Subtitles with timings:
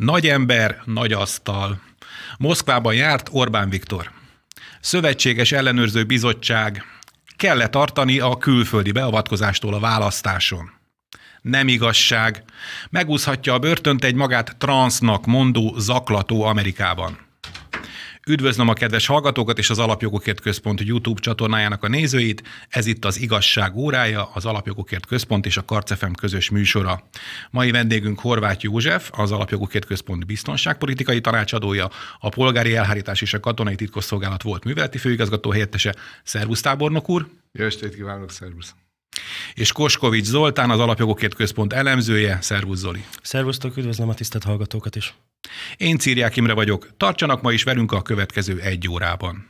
[0.00, 1.80] Nagy ember, nagy asztal.
[2.38, 4.10] Moszkvában járt Orbán Viktor.
[4.80, 6.84] Szövetséges ellenőrző bizottság.
[7.36, 10.70] Kell-e tartani a külföldi beavatkozástól a választáson?
[11.42, 12.44] Nem igazság.
[12.90, 17.18] Megúszhatja a börtönt egy magát transznak mondó zaklató Amerikában.
[18.30, 22.42] Üdvözlöm a kedves hallgatókat és az Alapjogokért Központ YouTube csatornájának a nézőit.
[22.68, 27.08] Ez itt az Igazság órája, az Alapjogokért Központ és a Karcefem közös műsora.
[27.50, 33.74] Mai vendégünk Horváth József, az Alapjogokért Központ biztonságpolitikai tanácsadója, a polgári elhárítás és a katonai
[33.74, 35.94] titkosszolgálat volt műveleti főigazgató helyettese.
[36.24, 37.26] Szervusz tábornok úr!
[37.52, 38.74] Jó estét kívánok, szervusz!
[39.54, 42.38] És Koskovics Zoltán, az Alapjogokért Központ elemzője.
[42.40, 43.04] Szervusz Zoli!
[43.22, 45.14] Szervusztok, üdvözlöm a tisztelt hallgatókat is!
[45.76, 49.49] Én Círiák Imre vagyok, tartsanak ma is velünk a következő egy órában.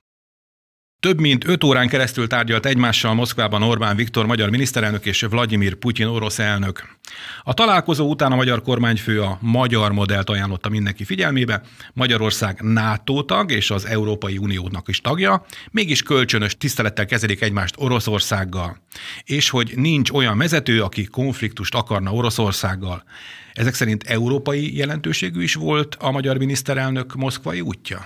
[1.01, 6.07] Több mint öt órán keresztül tárgyalt egymással Moszkvában Orbán Viktor magyar miniszterelnök és Vladimir Putyin
[6.07, 6.97] orosz elnök.
[7.43, 11.63] A találkozó után a magyar kormányfő a magyar modellt ajánlotta mindenki figyelmébe.
[11.93, 18.77] Magyarország NATO tag és az Európai Uniónak is tagja, mégis kölcsönös tisztelettel kezelik egymást Oroszországgal.
[19.25, 23.05] És hogy nincs olyan vezető, aki konfliktust akarna Oroszországgal.
[23.53, 28.05] Ezek szerint európai jelentőségű is volt a magyar miniszterelnök moszkvai útja?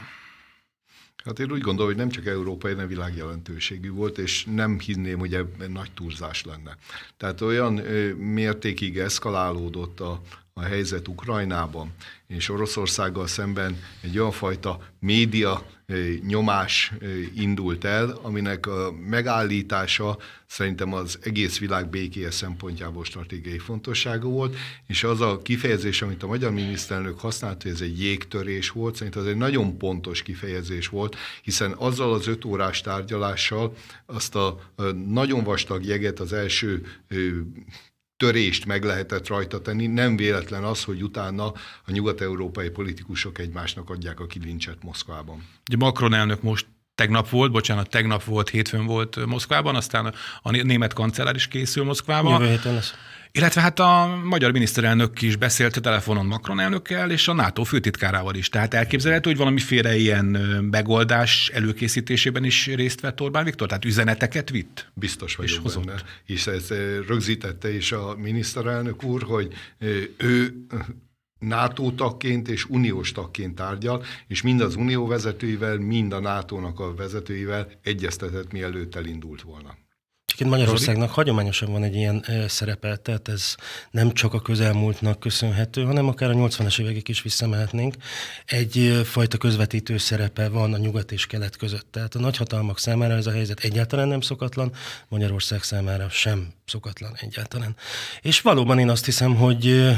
[1.24, 5.34] Hát én úgy gondolom, hogy nem csak európai, hanem világjelentőségű volt, és nem hinném, hogy
[5.34, 6.76] ebben nagy túlzás lenne.
[7.16, 7.72] Tehát olyan
[8.16, 10.20] mértékig eszkalálódott a,
[10.56, 11.92] a helyzet Ukrajnában,
[12.26, 15.66] és Oroszországgal szemben egy olyan fajta média
[16.26, 16.92] nyomás
[17.34, 25.04] indult el, aminek a megállítása szerintem az egész világ békéje szempontjából stratégiai fontossága volt, és
[25.04, 29.28] az a kifejezés, amit a magyar miniszterelnök használt, hogy ez egy jégtörés volt, szerintem ez
[29.28, 34.60] egy nagyon pontos kifejezés volt, hiszen azzal az öt órás tárgyalással azt a
[35.06, 36.86] nagyon vastag jeget az első
[38.24, 39.86] törést meg lehetett rajta tenni.
[39.86, 41.44] Nem véletlen az, hogy utána
[41.86, 45.48] a nyugat-európai politikusok egymásnak adják a kilincset Moszkvában.
[45.68, 50.92] Ugye Macron elnök most tegnap volt, bocsánat, tegnap volt, hétfőn volt Moszkvában, aztán a német
[50.92, 52.40] kancellár is készül Moszkvában.
[52.40, 52.94] Jövő héten lesz.
[53.38, 58.34] Illetve hát a magyar miniszterelnök is beszélt a telefonon Macron elnökkel, és a NATO főtitkárával
[58.34, 58.48] is.
[58.48, 60.24] Tehát elképzelhető, hogy valamiféle ilyen
[60.70, 63.68] megoldás előkészítésében is részt vett Orbán Viktor?
[63.68, 64.90] Tehát üzeneteket vitt?
[64.94, 65.84] Biztos vagyok és hozott.
[65.84, 66.02] benne.
[66.24, 66.74] És ezt
[67.06, 69.52] rögzítette is a miniszterelnök úr, hogy
[70.16, 70.66] ő
[71.38, 76.94] NATO tagként és uniós tagként tárgyal, és mind az unió vezetőivel, mind a NATO-nak a
[76.94, 79.82] vezetőivel egyeztetett, mielőtt elindult volna.
[80.34, 83.54] Egyébként Magyarországnak hagyományosan van egy ilyen szerepe, tehát ez
[83.90, 87.94] nem csak a közelmúltnak köszönhető, hanem akár a 80-as évekig is visszamehetnénk.
[88.44, 91.86] Egy fajta közvetítő szerepe van a nyugat és kelet között.
[91.90, 94.72] Tehát a nagyhatalmak számára ez a helyzet egyáltalán nem szokatlan,
[95.08, 97.76] Magyarország számára sem szokatlan egyáltalán.
[98.20, 99.92] És valóban én azt hiszem, hogy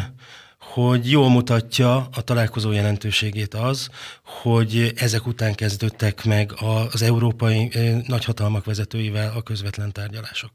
[0.72, 3.88] hogy jól mutatja a találkozó jelentőségét az,
[4.24, 6.52] hogy ezek után kezdődtek meg
[6.92, 7.70] az európai
[8.06, 10.50] nagyhatalmak vezetőivel a közvetlen tárgyalások.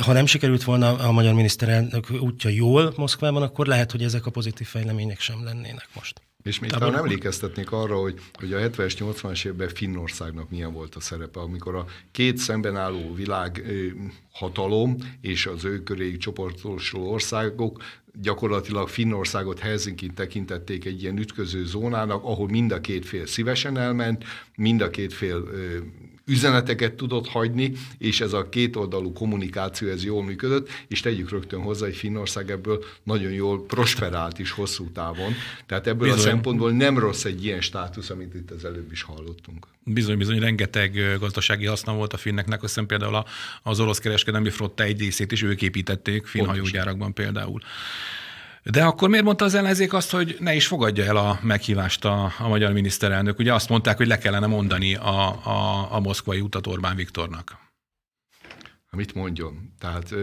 [0.00, 4.30] Ha nem sikerült volna a magyar miniszterelnök útja jól Moszkvában, akkor lehet, hogy ezek a
[4.30, 6.20] pozitív fejlemények sem lennének most.
[6.42, 11.00] És még talán emlékeztetnék arra, hogy, hogy a 70-es, 80-as évben Finnországnak milyen volt a
[11.00, 13.62] szerepe, amikor a két szemben álló világ
[14.32, 17.82] hatalom és az ő köréig csoportosuló országok
[18.20, 24.24] gyakorlatilag Finnországot helsinki tekintették egy ilyen ütköző zónának, ahol mind a két fél szívesen elment,
[24.56, 25.48] mind a két fél
[26.24, 31.84] üzeneteket tudott hagyni, és ez a kétoldalú kommunikáció ez jól működött, és tegyük rögtön hozzá,
[31.84, 35.32] hogy Finnország ebből nagyon jól prosperált is hosszú távon.
[35.66, 36.20] Tehát ebből bizony.
[36.20, 39.66] a szempontból nem rossz egy ilyen státusz, amit itt az előbb is hallottunk.
[39.84, 43.24] Bizony, bizony, rengeteg gazdasági haszna volt a finneknek, azt hiszem például
[43.62, 47.60] az orosz kereskedelmi flotta egy részét is ők építették, finn hajógyárakban például.
[48.62, 52.32] De akkor miért mondta az ellenzék azt, hogy ne is fogadja el a meghívást a,
[52.38, 53.38] a magyar miniszterelnök?
[53.38, 57.56] Ugye azt mondták, hogy le kellene mondani a, a, a moszkvai utat Orbán Viktornak.
[58.96, 59.72] Mit mondjon?
[59.78, 60.14] Tehát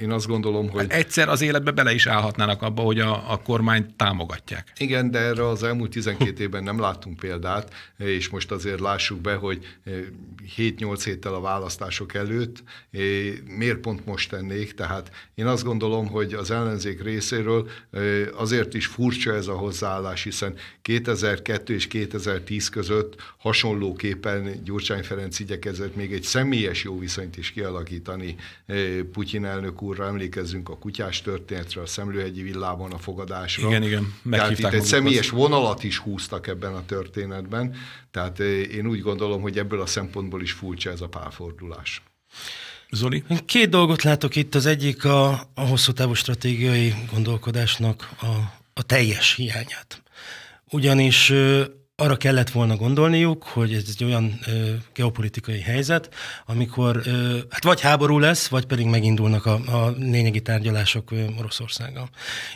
[0.00, 0.80] én azt gondolom, hogy...
[0.80, 4.72] Hát egyszer az életbe bele is állhatnának abba, hogy a, a kormányt támogatják.
[4.78, 9.34] Igen, de erre az elmúlt 12 évben nem láttunk példát, és most azért lássuk be,
[9.34, 9.78] hogy
[10.56, 12.62] 7-8 héttel a választások előtt
[13.44, 14.74] miért pont most tennék.
[14.74, 17.68] Tehát én azt gondolom, hogy az ellenzék részéről
[18.36, 25.96] azért is furcsa ez a hozzáállás, hiszen 2002 és 2010 között hasonlóképpen Gyurcsány Ferenc igyekezett
[25.96, 27.94] még egy személyes jó viszonyt is kialakítani
[29.12, 33.68] Putyin elnök úrra, emlékezzünk a kutyás történetre, a Szemlőhegyi villában a fogadásra.
[33.68, 34.14] Igen, igen.
[34.30, 37.74] Tehát itt egy személyes vonalat is húztak ebben a történetben,
[38.10, 42.02] tehát én úgy gondolom, hogy ebből a szempontból is furcsa ez a pálfordulás.
[42.90, 43.24] Zoli?
[43.46, 44.54] Két dolgot látok itt.
[44.54, 50.02] Az egyik a, a hosszú távú stratégiai gondolkodásnak a a teljes hiányát.
[50.70, 51.32] Ugyanis
[51.98, 56.14] arra kellett volna gondolniuk, hogy ez egy olyan ö, geopolitikai helyzet,
[56.46, 62.08] amikor ö, hát vagy háború lesz, vagy pedig megindulnak a, a lényegi tárgyalások Oroszországgal.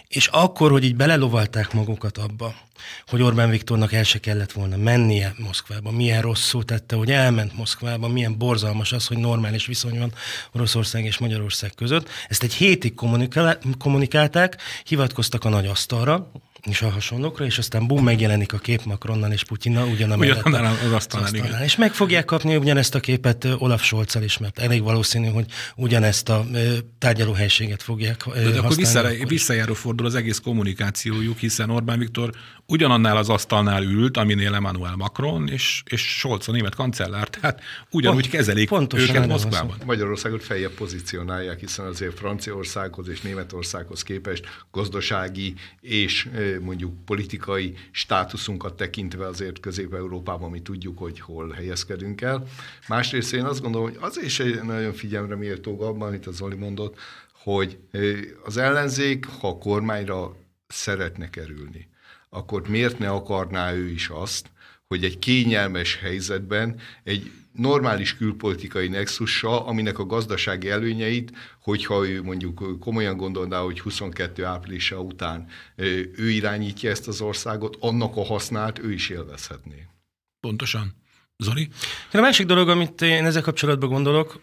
[0.09, 2.55] És akkor, hogy így belelovalták magukat abba,
[3.07, 8.09] hogy Orbán Viktornak el se kellett volna mennie Moszkvába, milyen rosszul tette, hogy elment Moszkvába,
[8.09, 10.13] milyen borzalmas az, hogy normális viszony van
[10.53, 12.09] Oroszország és Magyarország között.
[12.29, 12.95] Ezt egy hétig
[13.79, 16.31] kommunikálták, hivatkoztak a nagy asztalra,
[16.69, 20.93] és a hasonlókra, és aztán bum, megjelenik a kép Macronnal és Putyinnal ugyanamellett Ugyan, az
[20.93, 21.63] asztalán, igen.
[21.63, 25.45] És meg fogják kapni ugyanezt a képet Olaf Scholzal is, mert elég valószínű, hogy
[25.77, 26.47] ugyanezt a
[26.99, 32.31] tárgyalóhelységet fogják De, de akkor vissza, visszajáró fordul az egész kommunikációjuk, hiszen Orbán Viktor
[32.67, 37.61] ugyanannál az asztalnál ült, aminél Emmanuel Macron és, és Scholz a német kancellár, tehát
[37.91, 39.77] ugyanúgy Pont, kezelik Pontosan őket Moszkvában.
[39.85, 46.29] Magyarországot feljebb pozícionálják, hiszen azért Franciaországhoz és Németországhoz képest gazdasági és
[46.59, 52.47] mondjuk politikai státuszunkat tekintve azért Közép-Európában mi tudjuk, hogy hol helyezkedünk el.
[52.89, 56.57] Másrészt én azt gondolom, hogy az is egy nagyon figyelmre méltó abban, amit az Zoli
[56.57, 56.99] mondott,
[57.43, 57.79] hogy
[58.45, 60.37] az ellenzék, ha a kormányra
[60.69, 61.89] szeretne kerülni,
[62.29, 64.51] akkor miért ne akarná ő is azt,
[64.95, 71.33] hogy egy kényelmes helyzetben egy normális külpolitikai nexussal, aminek a gazdasági előnyeit,
[71.63, 75.49] hogyha ő mondjuk komolyan gondolná, hogy 22 áprilisa után
[76.17, 79.87] ő irányítja ezt az országot, annak a hasznát ő is élvezhetné.
[80.41, 80.95] Pontosan.
[81.37, 81.69] Zoli?
[82.13, 84.41] A másik dolog, amit én ezzel kapcsolatban gondolok,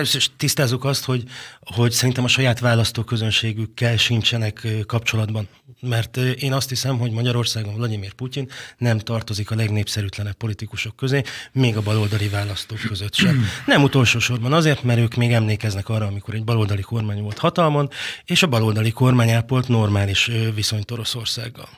[0.00, 1.24] Is tisztázzuk azt, hogy,
[1.60, 5.48] hogy szerintem a saját választóközönségükkel sincsenek kapcsolatban.
[5.80, 11.22] Mert én azt hiszem, hogy Magyarországon Vladimir Putyin nem tartozik a legnépszerűtlenebb politikusok közé,
[11.52, 13.44] még a baloldali választók között sem.
[13.66, 17.90] Nem utolsó sorban azért, mert ők még emlékeznek arra, amikor egy baloldali kormány volt hatalmon,
[18.24, 21.68] és a baloldali kormány ápolt normális viszonyt Oroszországgal.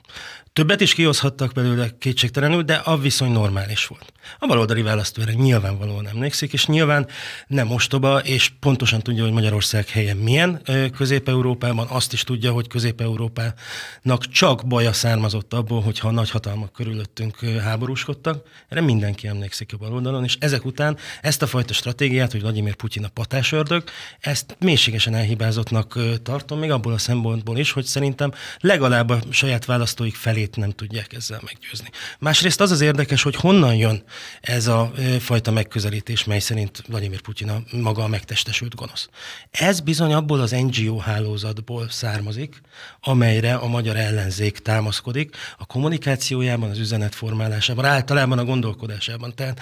[0.54, 4.12] Többet is kihozhattak belőle kétségtelenül, de a viszony normális volt.
[4.38, 7.06] A baloldali választó erre nyilvánvalóan emlékszik, és nyilván
[7.46, 10.62] nem ostoba, és pontosan tudja, hogy Magyarország helye milyen
[10.96, 18.48] Közép-Európában, azt is tudja, hogy Közép-Európának csak baja származott abból, hogyha a nagyhatalmak körülöttünk háborúskodtak.
[18.68, 23.04] Erre mindenki emlékszik a baloldalon, és ezek után ezt a fajta stratégiát, hogy Vladimir Putyin
[23.04, 23.84] a patásördög,
[24.20, 30.14] ezt mélységesen elhibázottnak tartom, még abból a szempontból is, hogy szerintem legalább a saját választóik
[30.14, 31.90] felé felét nem tudják ezzel meggyőzni.
[32.18, 34.02] Másrészt az az érdekes, hogy honnan jön
[34.40, 39.08] ez a fajta megközelítés, mely szerint Vladimir Putyin a maga a megtestesült gonosz.
[39.50, 42.60] Ez bizony abból az NGO hálózatból származik,
[43.00, 49.34] amelyre a magyar ellenzék támaszkodik, a kommunikációjában, az üzenetformálásában, általában a gondolkodásában.
[49.34, 49.60] Tehát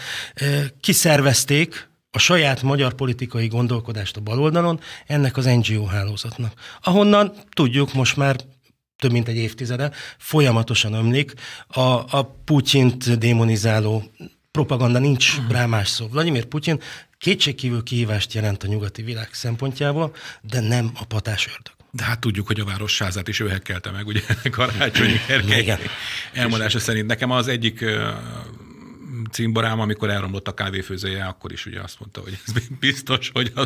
[0.81, 6.52] kiszervezték a saját magyar politikai gondolkodást a baloldalon ennek az NGO hálózatnak.
[6.82, 8.37] Ahonnan tudjuk most már
[9.02, 11.32] több mint egy évtizede, folyamatosan ömlik.
[11.66, 11.81] A,
[12.19, 14.10] a Putyint démonizáló
[14.50, 15.52] propaganda, nincs uh-huh.
[15.52, 16.08] rá más szó.
[16.08, 16.81] Vladimir Putyin
[17.19, 21.72] kétségkívül kihívást jelent a nyugati világ szempontjából, de nem a patás ördög.
[21.90, 24.20] De hát tudjuk, hogy a városházát is ő hekkelte meg, ugye
[24.50, 25.78] karácsonyi Gergely
[26.32, 27.06] elmondása szerint.
[27.06, 27.84] Nekem az egyik
[29.31, 33.62] címbarám, amikor elromlott a kávéfőzője, akkor is ugye azt mondta, hogy ez biztos, hogy, a,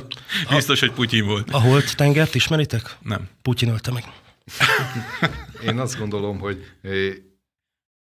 [0.54, 1.50] biztos, hogy Putyin volt.
[1.50, 2.96] A Holt tengert ismeritek?
[3.02, 3.28] Nem.
[3.42, 4.04] Putyin ölte meg.
[5.68, 7.14] Én azt gondolom, hogy eh,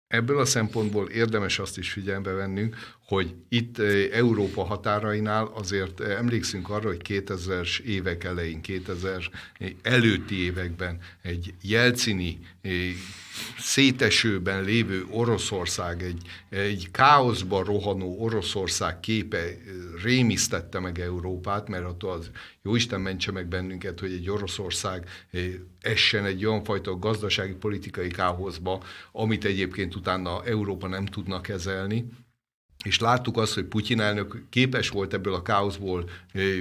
[0.08, 6.18] ebből a szempontból érdemes azt is figyelembe vennünk, hogy itt eh, Európa határainál azért eh,
[6.18, 9.30] emlékszünk arra, hogy 2000-es évek elején, 2000
[9.82, 12.40] előtti években egy jelcini
[13.58, 19.44] szétesőben lévő Oroszország, egy, egy káoszba rohanó Oroszország képe
[20.04, 22.30] rémisztette meg Európát, mert attól az
[22.64, 25.10] Jóisten mentse meg bennünket, hogy egy Oroszország
[25.82, 32.10] essen egy olyan fajta gazdasági politikai káoszba, amit egyébként utána Európa nem tudna kezelni
[32.84, 36.10] és láttuk azt, hogy Putyin elnök képes volt ebből a káoszból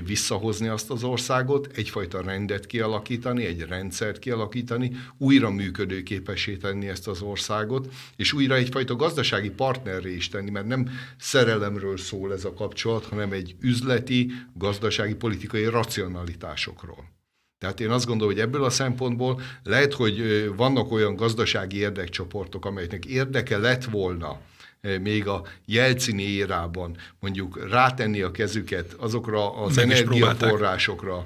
[0.05, 7.23] visszahozni azt az országot, egyfajta rendet kialakítani, egy rendszert kialakítani, újra működőképessé tenni ezt az
[7.23, 13.05] országot, és újra egyfajta gazdasági partnerré is tenni, mert nem szerelemről szól ez a kapcsolat,
[13.07, 17.19] hanem egy üzleti, gazdasági, politikai racionalitásokról.
[17.59, 23.05] Tehát én azt gondolom, hogy ebből a szempontból lehet, hogy vannak olyan gazdasági érdekcsoportok, amelyeknek
[23.05, 24.41] érdeke lett volna
[24.81, 31.23] még a jelcini érában mondjuk rátenni a kezüket azokra az Meg energiaforrásokra,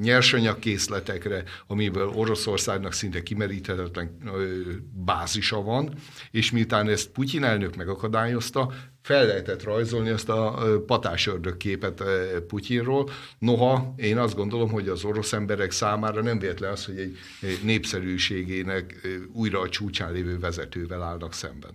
[0.00, 4.18] nyersanyagkészletekre, amiből Oroszországnak szinte kimeríthetetlen
[5.04, 5.94] bázisa van,
[6.30, 12.02] és miután ezt Putyin elnök megakadályozta, fel lehetett rajzolni azt a patásördög képet
[12.46, 13.10] Putyinról.
[13.38, 16.98] Noha én azt gondolom, hogy az orosz emberek számára nem véletlen az, hogy
[17.40, 21.70] egy népszerűségének újra a csúcsán lévő vezetővel állnak szemben.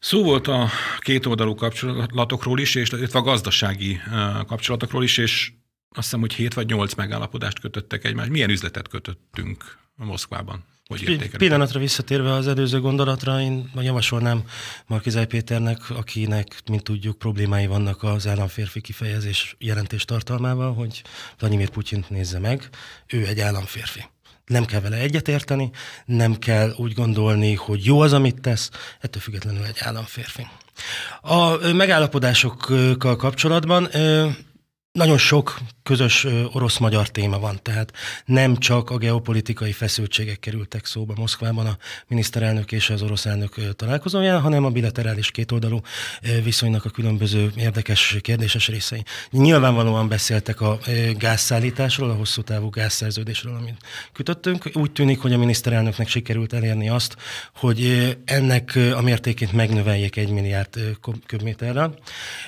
[0.00, 4.00] Szó volt a kétoldalú kapcsolatokról is, és illetve a gazdasági
[4.46, 5.52] kapcsolatokról is, és
[5.88, 8.30] azt hiszem, hogy 7 vagy 8 megállapodást kötöttek egymást.
[8.30, 10.64] Milyen üzletet kötöttünk Moszkvában?
[10.86, 14.42] Hogy Pillanatra visszatérve az előző gondolatra, én javasolnám
[14.86, 21.02] Markizaj Péternek, akinek, mint tudjuk, problémái vannak az államférfi kifejezés jelentés tartalmával, hogy
[21.38, 22.68] Vladimir Putyint nézze meg,
[23.06, 24.04] ő egy államférfi.
[24.48, 25.70] Nem kell vele egyetérteni,
[26.04, 30.46] nem kell úgy gondolni, hogy jó az, amit tesz, ettől függetlenül egy államférfi.
[31.20, 33.88] A megállapodásokkal kapcsolatban
[34.92, 37.92] nagyon sok közös orosz-magyar téma van, tehát
[38.24, 41.76] nem csak a geopolitikai feszültségek kerültek szóba Moszkvában a
[42.06, 45.80] miniszterelnök és az orosz elnök találkozóján, hanem a bilaterális kétoldalú
[46.42, 49.04] viszonynak a különböző érdekes, kérdéses részei.
[49.30, 50.78] Nyilvánvalóan beszéltek a
[51.18, 53.76] gázszállításról, a hosszú távú gázszerződésről, amit
[54.12, 54.70] kötöttünk.
[54.72, 57.16] Úgy tűnik, hogy a miniszterelnöknek sikerült elérni azt,
[57.54, 61.98] hogy ennek a mértékét megnöveljék egy milliárd köbméterrel.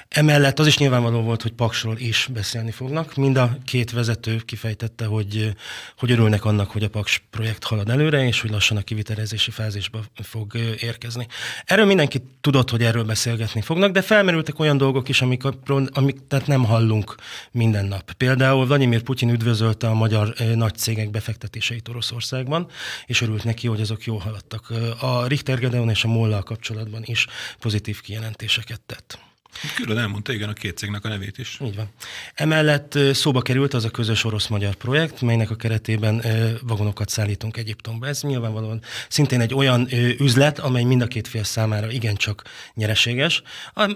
[0.08, 3.14] Emellett az is nyilvánvaló volt, hogy Paksról is beszélni fognak.
[3.14, 5.54] Mind a két vezető kifejtette, hogy,
[5.98, 10.04] hogy örülnek annak, hogy a Paks projekt halad előre, és hogy lassan a kivitelezési fázisba
[10.22, 11.26] fog érkezni.
[11.64, 15.42] Erről mindenki tudott, hogy erről beszélgetni fognak, de felmerültek olyan dolgok is, amik,
[15.90, 17.14] amik tehát nem hallunk
[17.50, 18.12] minden nap.
[18.12, 22.66] Például Vladimir Putyin üdvözölte a magyar nagy cégek befektetéseit Oroszországban,
[23.06, 24.72] és örült neki, hogy azok jól haladtak.
[25.00, 27.26] A Richter Gedeon és a Mollal kapcsolatban is
[27.58, 29.29] pozitív kijelentéseket tett.
[29.74, 31.58] Külön elmondta, igen, a két cégnek a nevét is.
[31.64, 31.88] Így van.
[32.34, 36.24] Emellett szóba került az a közös orosz-magyar projekt, melynek a keretében
[36.62, 38.06] vagonokat szállítunk Egyiptomba.
[38.06, 39.88] Ez nyilvánvalóan szintén egy olyan
[40.18, 42.42] üzlet, amely mind a két fél számára igencsak
[42.74, 43.42] nyereséges,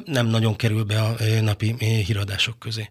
[0.04, 2.88] nem nagyon kerül be a napi híradások közé.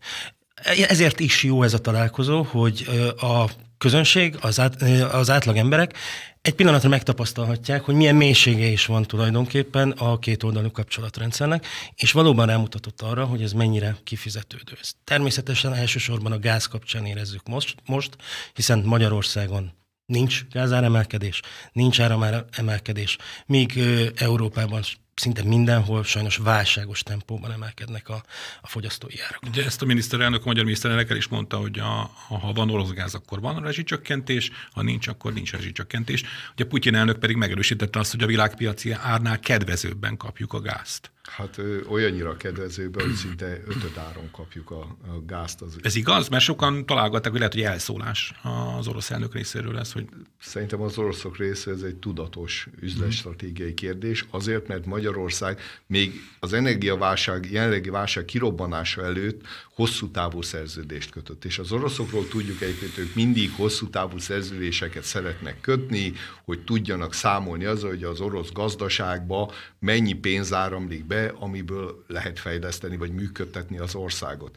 [0.87, 2.85] Ezért is jó ez a találkozó, hogy
[3.17, 5.97] a közönség, az, át, az átlag emberek
[6.43, 12.45] egy pillanatra megtapasztalhatják, hogy milyen mélysége is van tulajdonképpen a két oldalú kapcsolatrendszernek, és valóban
[12.47, 14.77] rámutatott arra, hogy ez mennyire kifizetődő.
[14.81, 18.15] Ezt természetesen elsősorban a gáz kapcsán érezzük most, most
[18.53, 19.71] hiszen Magyarországon
[20.05, 23.79] nincs gázáremelkedés, nincs áramemelkedés, míg
[24.15, 24.83] Európában
[25.15, 28.23] szinte mindenhol sajnos válságos tempóban emelkednek a,
[28.61, 29.41] a fogyasztói árak.
[29.47, 32.91] Ugye ezt a miniszterelnök, a magyar miniszterelnök el is mondta, hogy a, ha van orosz
[32.91, 36.23] gáz, akkor van rezsicsökkentés, ha nincs, akkor nincs rezsicsökkentés.
[36.53, 41.11] Ugye Putyin elnök pedig megerősítette azt, hogy a világpiaci árnál kedvezőbben kapjuk a gázt.
[41.23, 45.61] Hát olyannyira kedvezőben, hogy szinte ötöd áron kapjuk a, a gázt.
[45.61, 45.75] Az...
[45.81, 46.29] Ez igaz?
[46.29, 48.33] Mert sokan találgatták, hogy lehet, hogy elszólás
[48.77, 49.93] az orosz elnök részéről lesz.
[49.93, 50.07] Hogy...
[50.39, 57.51] Szerintem az oroszok része ez egy tudatos üzletstratégiai kérdés, azért, mert Magyarország még az energiaválság,
[57.51, 59.41] jelenlegi válság kirobbanása előtt
[59.73, 61.45] hosszú távú szerződést kötött.
[61.45, 66.13] És az oroszokról tudjuk egyébként, ők mindig hosszú távú szerződéseket szeretnek kötni,
[66.45, 72.97] hogy tudjanak számolni azzal, hogy az orosz gazdaságba mennyi pénz áramlik be, amiből lehet fejleszteni
[72.97, 74.55] vagy működtetni az országot.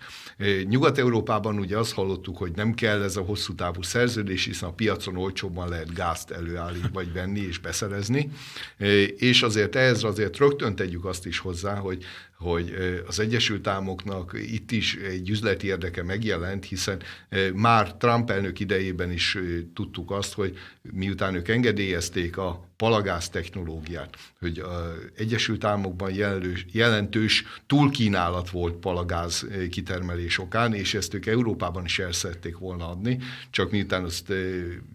[0.65, 5.17] Nyugat-Európában ugye azt hallottuk, hogy nem kell ez a hosszú távú szerződés, hiszen a piacon
[5.17, 8.31] olcsóbban lehet gázt előállítani, vagy venni és beszerezni.
[9.17, 12.05] És azért ehhez azért rögtön tegyük azt is hozzá, hogy
[12.39, 12.75] hogy
[13.07, 17.03] az Egyesült Államoknak itt is egy üzleti érdeke megjelent, hiszen
[17.55, 19.39] már Trump elnök idejében is
[19.75, 27.45] tudtuk azt, hogy miután ők engedélyezték a palagáz technológiát, hogy az Egyesült Államokban jelentős, jelentős
[27.67, 33.19] túlkínálat volt palagáz kitermelés okán, és ezt ők Európában is el szerették volna adni,
[33.51, 34.33] csak miután azt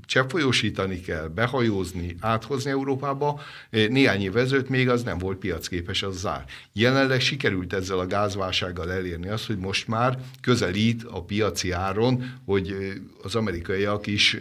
[0.05, 6.45] cseppfolyósítani kell, behajózni, áthozni Európába, néhány év ezelőtt még az nem volt piacképes az zár.
[6.73, 12.75] Jelenleg sikerült ezzel a gázválsággal elérni azt, hogy most már közelít a piaci áron, hogy
[13.23, 14.37] az amerikaiak is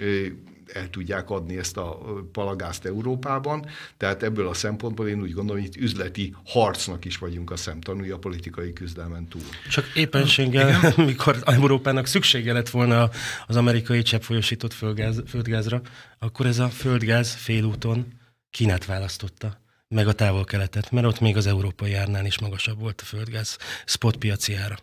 [0.72, 1.98] el tudják adni ezt a
[2.32, 3.66] palagázt Európában.
[3.96, 8.14] Tehát ebből a szempontból én úgy gondolom, hogy itt üzleti harcnak is vagyunk a szemtanúja
[8.14, 9.42] a politikai küzdelmen túl.
[9.70, 13.10] Csak éppenséggel, mikor Európának szüksége lett volna
[13.46, 15.80] az amerikai cseppfolyósított földgáz, földgázra,
[16.18, 18.06] akkor ez a földgáz félúton
[18.50, 19.60] Kínát választotta
[19.94, 24.16] meg a távol-keletet, mert ott még az európai árnál is magasabb volt a földgáz spot
[24.16, 24.76] piaci ára.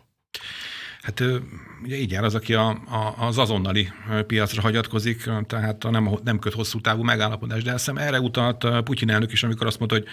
[1.00, 1.22] Hát
[1.82, 3.88] ugye így jár az, aki a, a, az azonnali
[4.26, 7.62] piacra hagyatkozik, tehát a nem, nem köt hosszú távú megállapodás.
[7.62, 10.06] De hiszem erre utalt Putyin elnök is, amikor azt mondta, hogy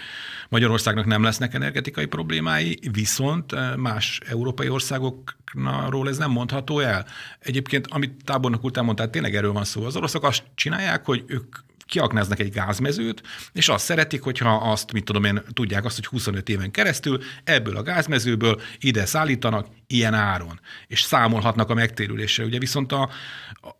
[0.48, 7.06] Magyarországnak nem lesznek energetikai problémái, viszont más európai országokról ez nem mondható el.
[7.38, 9.84] Egyébként, amit tábornok után mondtál, tényleg erről van szó.
[9.84, 15.04] Az oroszok azt csinálják, hogy ők kiaknáznak egy gázmezőt, és azt szeretik, hogyha azt, mit
[15.04, 20.60] tudom én, tudják azt, hogy 25 éven keresztül ebből a gázmezőből ide szállítanak ilyen áron,
[20.86, 22.44] és számolhatnak a megtérülésre.
[22.44, 23.10] Ugye viszont a,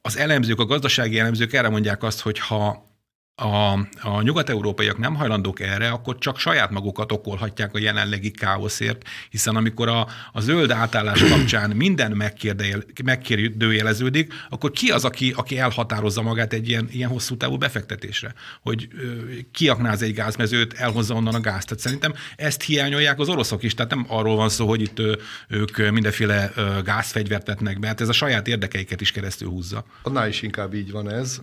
[0.02, 2.94] az elemzők, a gazdasági elemzők erre mondják azt, hogy ha
[3.43, 9.57] a, a nyugat-európaiak nem hajlandók erre, akkor csak saját magukat okolhatják a jelenlegi káoszért, hiszen
[9.57, 12.23] amikor a, a zöld átállás kapcsán minden
[13.05, 18.88] megkérdőjeleződik, akkor ki az, aki, aki elhatározza magát egy ilyen, ilyen hosszú távú befektetésre, hogy
[18.99, 19.05] ö,
[19.52, 21.69] kiaknáz egy gázmezőt, elhozza onnan a gázt.
[21.69, 25.14] Tehát szerintem ezt hiányolják az oroszok is, tehát nem arról van szó, hogy itt ö,
[25.49, 29.85] ők mindenféle ö, gázfegyvert vetnek be, hát ez a saját érdekeiket is keresztül húzza.
[30.02, 31.40] Annál is inkább így van ez,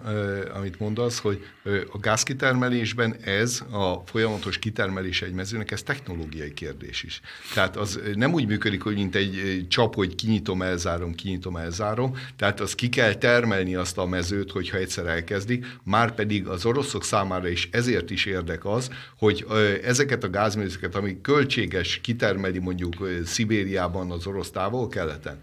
[0.54, 1.46] amit mondasz, hogy
[1.92, 7.22] a gázkitermelésben ez a folyamatos kitermelés egy mezőnek, ez technológiai kérdés is.
[7.54, 12.18] Tehát az nem úgy működik, hogy mint egy csap, hogy kinyitom, elzárom, kinyitom, elzárom.
[12.36, 15.66] Tehát az ki kell termelni azt a mezőt, hogyha egyszer elkezdik.
[15.84, 19.46] Már pedig az oroszok számára is ezért is érdek az, hogy
[19.84, 25.40] ezeket a gázmezőket, ami költséges kitermeli mondjuk Szibériában az orosz távol-keleten,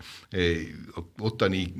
[1.18, 1.72] ottani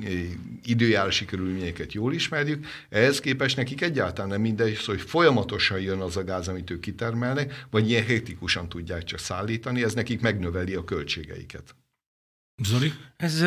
[0.65, 6.23] időjárási körülményeket jól ismerjük, ehhez képest nekik egyáltalán nem mindegy, hogy folyamatosan jön az a
[6.23, 11.75] gáz, amit ők kitermelnek, vagy ilyen hektikusan tudják csak szállítani, ez nekik megnöveli a költségeiket.
[12.63, 12.93] Zoli?
[13.17, 13.43] Ez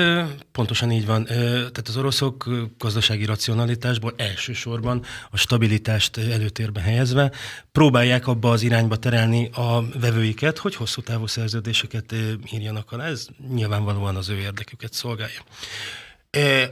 [0.53, 1.25] pontosan így van.
[1.25, 7.33] Tehát az oroszok gazdasági racionalitásból elsősorban a stabilitást előtérbe helyezve
[7.73, 12.15] próbálják abba az irányba terelni a vevőiket, hogy hosszú távú szerződéseket
[12.53, 13.07] írjanak alá.
[13.07, 15.41] Ez nyilvánvalóan az ő érdeküket szolgálja.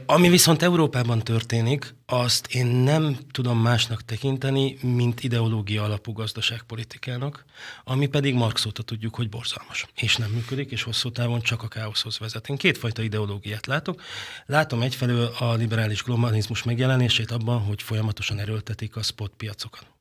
[0.05, 7.45] Ami viszont Európában történik, azt én nem tudom másnak tekinteni, mint ideológia alapú gazdaságpolitikának,
[7.83, 11.67] ami pedig Marx óta tudjuk, hogy borzalmas, és nem működik, és hosszú távon csak a
[11.67, 12.49] káoszhoz vezet.
[12.49, 14.01] Én kétfajta ideológiát látok.
[14.45, 19.92] Látom egyfelől a liberális globalizmus megjelenését abban, hogy folyamatosan erőltetik a spot piacokat.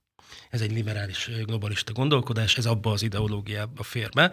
[0.53, 4.33] Ez egy liberális globalista gondolkodás, ez abba az ideológiába fér be,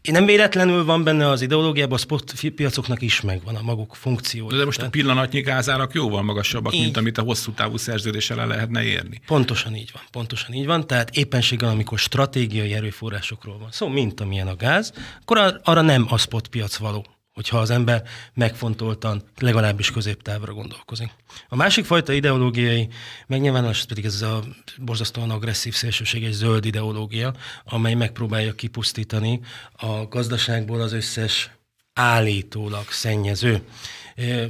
[0.00, 4.56] én nem véletlenül van benne az ideológiában, a spot piacoknak is megvan a maguk funkciója.
[4.56, 6.80] De most a pillanatnyi gázárak jóval magasabbak, így.
[6.80, 9.20] mint amit a hosszú távú szerződéssel el lehetne érni.
[9.26, 10.86] Pontosan így van, pontosan így van.
[10.86, 16.18] Tehát éppenséggel, amikor stratégiai erőforrásokról van szó, mint amilyen a gáz, akkor arra nem a
[16.18, 18.02] spot piac való hogyha az ember
[18.34, 21.10] megfontoltan, legalábbis középtávra gondolkozik.
[21.48, 22.88] A másik fajta ideológiai
[23.26, 24.44] megnyilvánulás pedig ez a
[24.78, 29.40] borzasztóan agresszív szélsőséges zöld ideológia, amely megpróbálja kipusztítani
[29.72, 31.50] a gazdaságból az összes
[31.92, 33.62] állítólag szennyező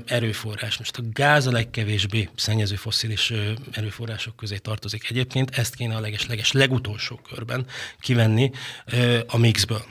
[0.06, 0.78] erőforrás.
[0.78, 3.32] Most a gáz a legkevésbé szennyező fosszilis
[3.70, 7.66] erőforrások közé tartozik egyébként, ezt kéne a leges-leges legutolsó körben
[8.00, 8.50] kivenni
[9.26, 9.84] a mixből.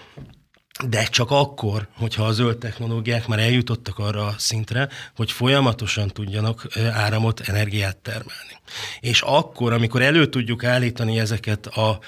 [0.89, 6.67] De csak akkor, hogyha a zöld technológiák már eljutottak arra a szintre, hogy folyamatosan tudjanak
[6.91, 8.60] áramot, energiát termelni.
[9.00, 12.00] És akkor, amikor elő tudjuk állítani ezeket a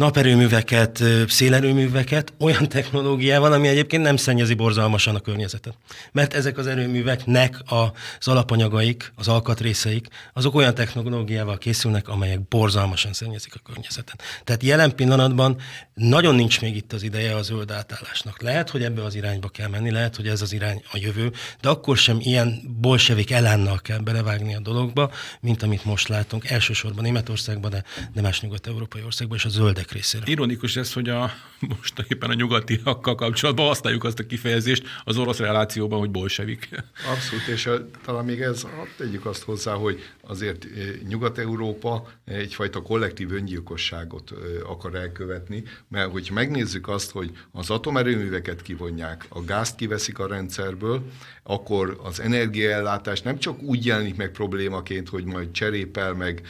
[0.00, 5.74] naperőműveket, szélerőműveket olyan technológiával, ami egyébként nem szennyezi borzalmasan a környezetet.
[6.12, 13.54] Mert ezek az erőműveknek az alapanyagaik, az alkatrészeik, azok olyan technológiával készülnek, amelyek borzalmasan szennyezik
[13.54, 14.22] a környezetet.
[14.44, 15.56] Tehát jelen pillanatban
[15.94, 18.42] nagyon nincs még itt az ideje a zöld átállásnak.
[18.42, 21.68] Lehet, hogy ebbe az irányba kell menni, lehet, hogy ez az irány a jövő, de
[21.68, 25.10] akkor sem ilyen bolsevik elánnal kell belevágni a dologba,
[25.40, 29.92] mint amit most látunk, elsősorban Németországban, de, de más nyugat-európai országban, és a zöldek zöldek
[29.92, 30.28] részéről.
[30.28, 31.32] Ironikus ez, hogy a,
[31.78, 36.68] most éppen a nyugatiakkal kapcsolatban használjuk azt a kifejezést az orosz relációban, hogy bolsevik.
[37.12, 40.66] Abszolút, és a, talán még ez, tegyük azt hozzá, hogy azért
[41.08, 44.32] Nyugat-Európa egyfajta kollektív öngyilkosságot
[44.66, 51.02] akar elkövetni, mert hogy megnézzük azt, hogy az atomerőműveket kivonják, a gázt kiveszik a rendszerből,
[51.42, 56.42] akkor az energiaellátás nem csak úgy jelenik meg problémaként, hogy majd cserépel, meg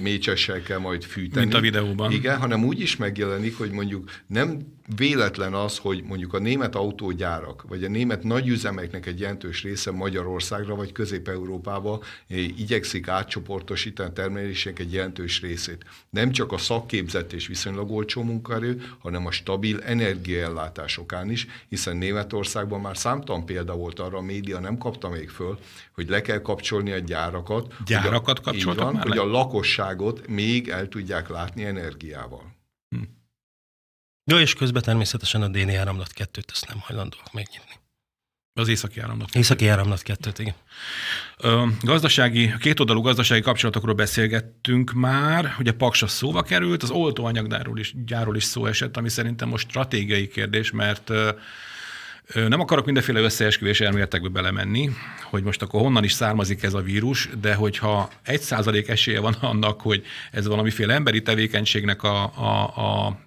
[0.00, 1.44] mécsessel kell majd fűteni.
[1.44, 2.12] Mint a videóban.
[2.12, 4.58] Igen, hanem úgy is megjelenik, hogy mondjuk nem
[4.96, 10.74] véletlen az, hogy mondjuk a német autógyárak, vagy a német nagyüzemeknek egy jelentős része Magyarországra,
[10.74, 15.84] vagy Közép-Európába eh, igyekszik átcsoportosítani a termelések egy jelentős részét.
[16.10, 22.80] Nem csak a szakképzett és viszonylag olcsó munkaerő, hanem a stabil energiaellátásokán is, hiszen Németországban
[22.80, 25.58] már számtalan példa volt arra, a média nem kapta még föl,
[25.94, 27.74] hogy le kell kapcsolni a gyárakat.
[27.86, 29.20] Gyárakat kapcsoltak van, már Hogy le?
[29.20, 32.60] a lakosságot még el tudják látni energiával.
[34.24, 37.80] Jó, és közben természetesen a déli áramlat kettőt ezt nem hajlandóak megnyitni.
[38.54, 39.34] Az északi áramlat.
[39.34, 40.54] Északi áramlat kettőt, igen.
[41.36, 48.36] Ö, gazdasági, kétoldalú gazdasági kapcsolatokról beszélgettünk már, ugye Paksa szóba került, az oltóanyagdáról is, gyáról
[48.36, 51.30] is szó esett, ami szerintem most stratégiai kérdés, mert ö,
[52.48, 54.90] nem akarok mindenféle összeesküvés elméletekbe belemenni,
[55.30, 59.34] hogy most akkor honnan is származik ez a vírus, de hogyha egy százalék esélye van
[59.40, 62.62] annak, hogy ez valamiféle emberi tevékenységnek a, a,
[63.06, 63.20] a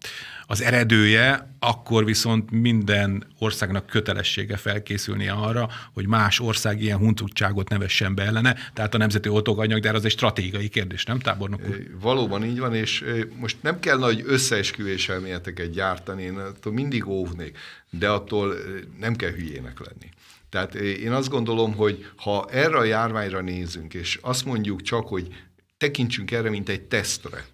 [0.48, 8.16] az eredője, akkor viszont minden országnak kötelessége felkészülnie arra, hogy más ország ilyen huncutságot nevessen
[8.16, 8.56] be ellene.
[8.74, 11.88] Tehát a nemzeti oltóanyag, de az egy stratégiai kérdés, nem tábornok úr?
[12.02, 13.04] Valóban így van, és
[13.40, 17.58] most nem kell nagy összeesküvés elméleteket gyártani, én attól mindig óvnék,
[17.90, 18.54] de attól
[19.00, 20.10] nem kell hülyének lenni.
[20.50, 25.28] Tehát én azt gondolom, hogy ha erre a járványra nézünk, és azt mondjuk csak, hogy
[25.78, 27.46] tekintsünk erre, mint egy tesztre,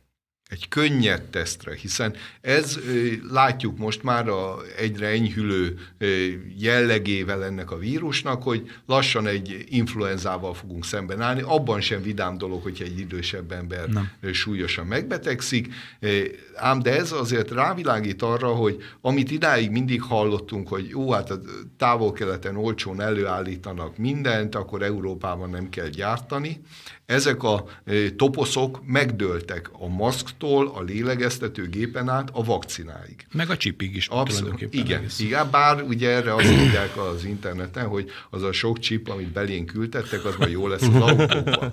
[0.51, 2.79] egy könnyed tesztre, hiszen ez
[3.29, 5.79] látjuk most már a egyre enyhülő
[6.57, 11.41] jellegével ennek a vírusnak, hogy lassan egy influenzával fogunk szemben állni.
[11.41, 14.11] Abban sem vidám dolog, hogyha egy idősebb ember Nem.
[14.33, 15.73] súlyosan megbetegszik,
[16.55, 21.39] ám de ez azért rávilágít arra, hogy amit idáig mindig hallottunk, hogy jó, hát a
[21.77, 26.61] távol-keleten olcsón előállítanak mindent, akkor Európában nem kell gyártani,
[27.11, 27.65] ezek a
[28.15, 33.25] toposzok megdőltek a maszktól, a lélegeztető gépen át a vakcináig.
[33.31, 34.07] Meg a csipig is.
[34.07, 34.61] Abszolút.
[34.69, 39.31] Igen, igen, bár ugye erre azt mondják az interneten, hogy az a sok csip, amit
[39.31, 41.71] belén küldtettek, az majd jó lesz az autóban.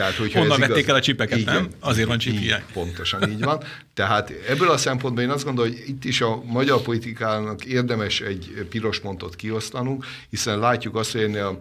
[0.00, 0.88] Tehát, hogyha Honnan vették igaz...
[0.88, 1.68] el a csipeket, igen, nem?
[1.80, 3.62] Azért van csip így, Pontosan így van.
[3.94, 8.66] Tehát ebből a szempontból én azt gondolom, hogy itt is a magyar politikának érdemes egy
[8.70, 11.60] piros pontot kiosztanunk, hiszen látjuk azt, hogy a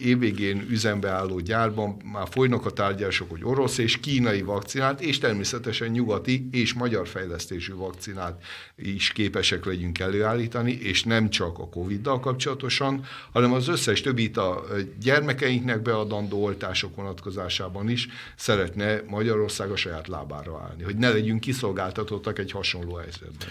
[0.00, 5.88] évvégén üzembe álló gyárban már folynak a tárgyalások, hogy orosz és kínai vakcinát, és természetesen
[5.88, 8.42] nyugati és magyar fejlesztésű vakcinát
[8.76, 14.64] is képesek legyünk előállítani, és nem csak a Covid-dal kapcsolatosan, hanem az összes többit a
[15.00, 21.40] gyermekeinknek beadandó oltások vonatkozásában Európában is szeretne Magyarország a saját lábára állni, hogy ne legyünk
[21.40, 23.48] kiszolgáltatottak egy hasonló helyzetben.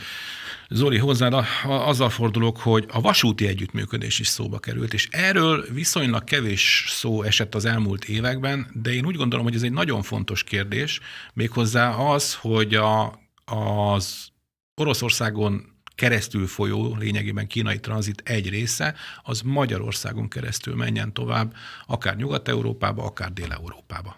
[0.70, 1.34] Zoli, hozzád
[1.64, 7.56] azzal fordulok, hogy a vasúti együttműködés is szóba került, és erről viszonylag kevés szó esett
[7.56, 11.00] az elmúlt években, de én úgy gondolom, hogy ez egy nagyon fontos kérdés,
[11.34, 14.28] méghozzá az, hogy a, az
[14.76, 21.54] Oroszországon keresztül folyó, lényegében kínai tranzit egy része, az Magyarországon keresztül menjen tovább,
[21.88, 24.16] akár Nyugat-Európába, akár Dél-Európába.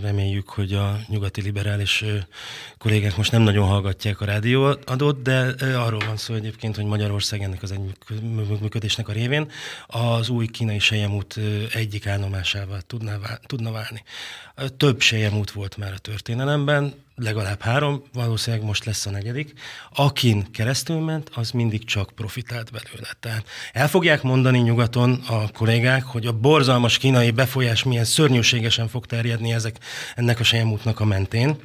[0.00, 2.04] Reméljük, hogy a nyugati liberális
[2.78, 7.62] kollégák most nem nagyon hallgatják a rádióadót, de arról van szó egyébként, hogy Magyarország ennek
[7.62, 9.50] az együttműködésnek a révén
[9.86, 11.40] az új kínai sejemút
[11.72, 13.12] egyik állomásával tudna,
[13.46, 14.02] tudna válni.
[14.76, 19.52] Több sejemút volt már a történelemben, legalább három, valószínűleg most lesz a negyedik,
[19.94, 23.08] akin keresztül ment, az mindig csak profitált belőle.
[23.20, 29.06] Tehát el fogják mondani nyugaton a kollégák, hogy a borzalmas kínai befolyás milyen szörnyűségesen fog
[29.06, 29.78] terjedni ezek,
[30.14, 31.56] ennek a sejemútnak a mentén,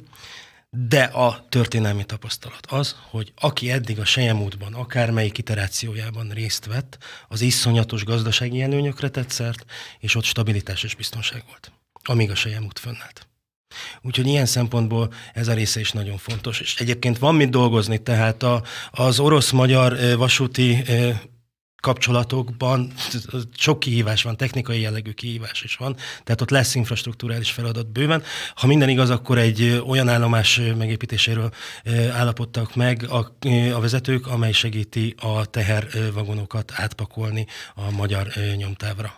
[0.70, 7.40] de a történelmi tapasztalat az, hogy aki eddig a sejemútban, akármelyik iterációjában részt vett, az
[7.40, 9.64] iszonyatos gazdasági előnyökre tett szert,
[9.98, 13.28] és ott stabilitás és biztonság volt, amíg a sejemút fönnállt.
[14.02, 16.60] Úgyhogy ilyen szempontból ez a része is nagyon fontos.
[16.60, 20.82] És egyébként van mit dolgozni, tehát a, az orosz-magyar vasúti
[21.84, 22.92] kapcsolatokban
[23.56, 28.22] sok kihívás van, technikai jellegű kihívás is van, tehát ott lesz infrastruktúrális feladat bőven.
[28.54, 31.50] Ha minden igaz, akkor egy olyan állomás megépítéséről
[32.12, 33.36] állapodtak meg a,
[33.74, 39.14] a vezetők, amely segíti a tehervagonokat átpakolni a magyar nyomtávra.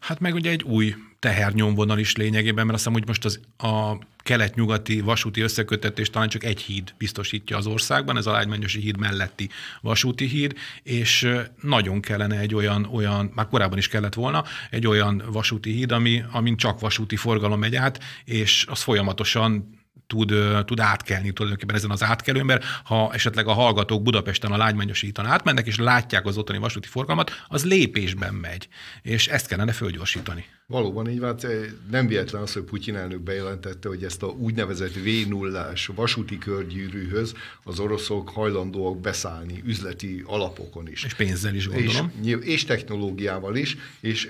[0.00, 3.98] Hát meg ugye egy új tehernyomvonal is lényegében, mert azt hiszem, hogy most az a
[4.18, 9.48] kelet-nyugati vasúti összekötetés talán csak egy híd biztosítja az országban, ez a Lágymányosi híd melletti
[9.80, 11.28] vasúti híd, és
[11.62, 16.22] nagyon kellene egy olyan, olyan, már korábban is kellett volna, egy olyan vasúti híd, ami,
[16.32, 19.82] amin csak vasúti forgalom megy át, és az folyamatosan
[20.14, 25.06] tud, tud átkelni tulajdonképpen ezen az átkelőn, mert ha esetleg a hallgatók Budapesten a Lágymányosi
[25.06, 28.68] hídon átmennek, és látják az ottani vasúti forgalmat, az lépésben megy,
[29.02, 30.44] és ezt kellene fölgyorsítani.
[30.66, 31.36] Valóban így van,
[31.90, 37.34] nem véletlen az, hogy Putyin elnök bejelentette, hogy ezt a úgynevezett v 0 vasúti körgyűrűhöz
[37.62, 41.04] az oroszok hajlandóak beszállni üzleti alapokon is.
[41.04, 42.12] És pénzzel is gondolom.
[42.22, 44.28] És, és technológiával is, és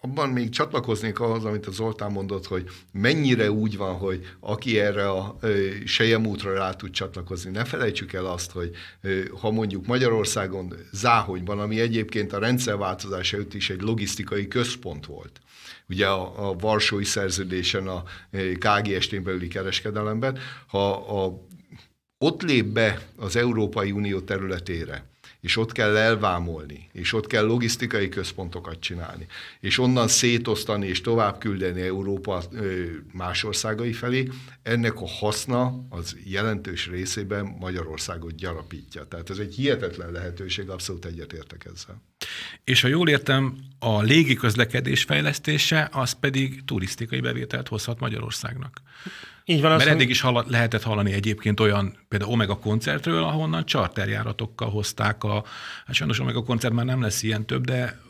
[0.00, 5.10] abban még csatlakoznék ahhoz, amit az Zoltán mondott, hogy mennyire úgy van, hogy aki erre
[5.10, 5.38] a
[5.84, 7.50] sejemútra rá tud csatlakozni.
[7.50, 8.70] Ne felejtsük el azt, hogy
[9.40, 15.40] ha mondjuk Magyarországon Záhonyban, ami egyébként a rendszerváltozás előtt is egy logisztikai központ volt,
[15.88, 18.02] ugye a, a Varsói szerződésen, a
[18.58, 21.46] KGST-n belüli kereskedelemben, ha a,
[22.18, 25.09] ott lép be az Európai Unió területére,
[25.40, 29.26] és ott kell elvámolni, és ott kell logisztikai központokat csinálni,
[29.60, 32.42] és onnan szétosztani és tovább küldeni Európa
[33.12, 34.28] más országai felé,
[34.62, 39.04] ennek a haszna az jelentős részében Magyarországot gyarapítja.
[39.04, 42.02] Tehát ez egy hihetetlen lehetőség, abszolút egyetértek ezzel.
[42.64, 48.80] És ha jól értem, a légi közlekedés fejlesztése az pedig turisztikai bevételt hozhat Magyarországnak.
[49.50, 54.70] Így van, Mert eddig is hall- lehetett hallani egyébként olyan, például Omega koncertről, ahonnan charterjáratokkal
[54.70, 55.44] hozták a,
[55.86, 58.00] hát sajnos Omega koncert már nem lesz ilyen több, de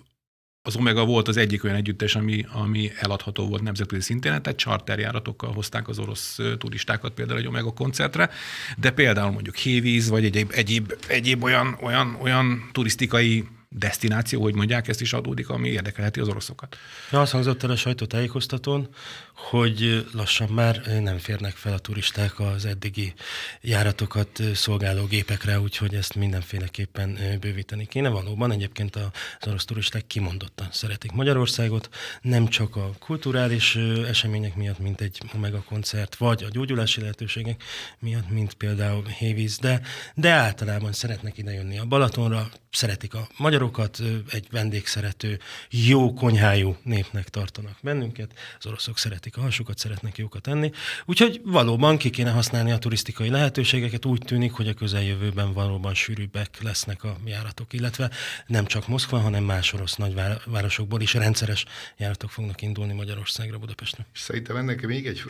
[0.63, 5.53] az Omega volt az egyik olyan együttes, ami, ami eladható volt nemzetközi szinten, tehát charterjáratokkal
[5.53, 8.31] hozták az orosz turistákat például egy Omega koncertre,
[8.77, 13.45] de például mondjuk hévíz, vagy egyéb, egyéb, egyéb olyan, olyan, olyan turisztikai
[13.77, 16.77] destináció, hogy mondják, ezt is adódik, ami érdekelheti az oroszokat.
[17.11, 18.89] Ja, azt hangzott el a sajtótájékoztatón,
[19.35, 23.15] hogy lassan már nem férnek fel a turisták az eddigi
[23.61, 28.09] járatokat szolgáló gépekre, úgyhogy ezt mindenféleképpen bővíteni kéne.
[28.09, 31.89] Valóban egyébként az orosz turisták kimondottan szeretik Magyarországot,
[32.23, 37.63] nem csak a kulturális események miatt, mint egy Omega koncert, vagy a gyógyulási lehetőségek
[37.99, 39.81] miatt, mint például Hévíz, de,
[40.15, 43.29] de általában szeretnek ide jönni a Balatonra, szeretik a
[43.61, 45.39] magyarokat, egy vendégszerető,
[45.71, 50.71] jó konyhájú népnek tartanak bennünket, az oroszok szeretik a hasukat, szeretnek jókat enni.
[51.05, 56.63] Úgyhogy valóban ki kéne használni a turisztikai lehetőségeket, úgy tűnik, hogy a közeljövőben valóban sűrűbbek
[56.63, 58.11] lesznek a járatok, illetve
[58.47, 61.65] nem csak Moszkva, hanem más orosz nagyvárosokból is rendszeres
[61.97, 64.07] járatok fognak indulni Magyarországra, Budapestre.
[64.13, 65.23] Szerintem ennek még egy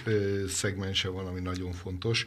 [0.49, 2.25] szegmense van, ami nagyon fontos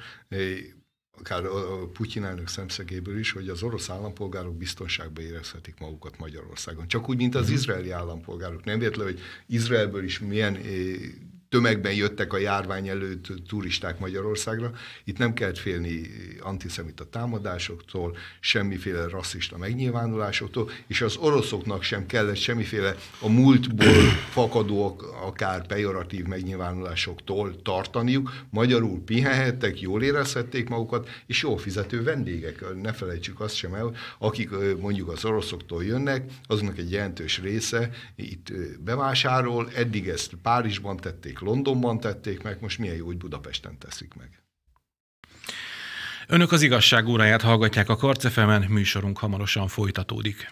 [1.20, 6.88] akár a Putyin elnök szemszögéből is, hogy az orosz állampolgárok biztonságba érezhetik magukat Magyarországon.
[6.88, 7.54] Csak úgy, mint az mhm.
[7.54, 8.64] izraeli állampolgárok.
[8.64, 10.58] Nem véletlen, hogy Izraelből is milyen
[11.54, 14.72] tömegben jöttek a járvány előtt turisták Magyarországra.
[15.04, 22.96] Itt nem kellett félni antiszemita támadásoktól, semmiféle rasszista megnyilvánulásoktól, és az oroszoknak sem kellett semmiféle
[23.20, 28.34] a múltból fakadó, akár pejoratív megnyilvánulásoktól tartaniuk.
[28.50, 32.82] Magyarul pihenhettek, jól érezhették magukat, és jól fizető vendégek.
[32.82, 38.52] Ne felejtsük azt sem el, akik mondjuk az oroszoktól jönnek, azoknak egy jelentős része itt
[38.84, 44.44] bevásárol, eddig ezt Párizsban tették, Londonban tették meg, most milyen jó, hogy Budapesten teszik meg.
[46.28, 50.52] Önök az igazság óráját hallgatják a Karcefemen, műsorunk hamarosan folytatódik.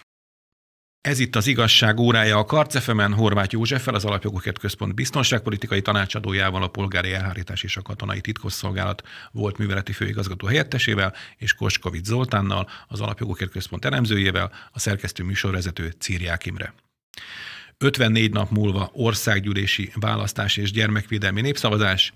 [1.02, 6.68] Ez itt az igazság órája a Karcefemen Horváth Józseffel, az Alapjogokért Központ biztonságpolitikai tanácsadójával, a
[6.68, 13.52] Polgári Elhárítás és a Katonai Titkosszolgálat volt műveleti főigazgató helyettesével, és Koskovic Zoltánnal, az Alapjogokért
[13.52, 16.74] Központ elemzőjével, a szerkesztő műsorvezető Círiák Imre.
[17.82, 22.14] 54 nap múlva országgyűlési választás és gyermekvédelmi népszavazás,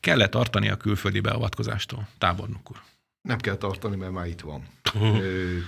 [0.00, 2.08] kell-e tartani a külföldi beavatkozástól?
[2.18, 2.76] Tábornok úr.
[3.22, 4.62] Nem kell tartani, mert már itt van.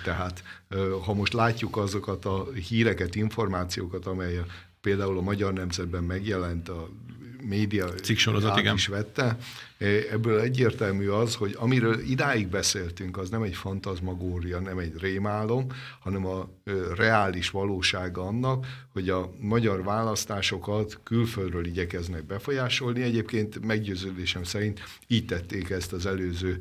[0.04, 0.42] Tehát
[1.04, 4.40] ha most látjuk azokat a híreket, információkat, amely
[4.80, 6.88] például a Magyar Nemzetben megjelent, a
[7.42, 8.74] média Cikksorozat, igen.
[8.74, 9.36] is vette,
[10.10, 15.66] Ebből egyértelmű az, hogy amiről idáig beszéltünk, az nem egy fantazmagória, nem egy rémálom,
[16.00, 16.48] hanem a
[16.96, 23.02] reális valósága annak, hogy a magyar választásokat külföldről igyekeznek befolyásolni.
[23.02, 26.58] Egyébként meggyőződésem szerint így tették ezt az előző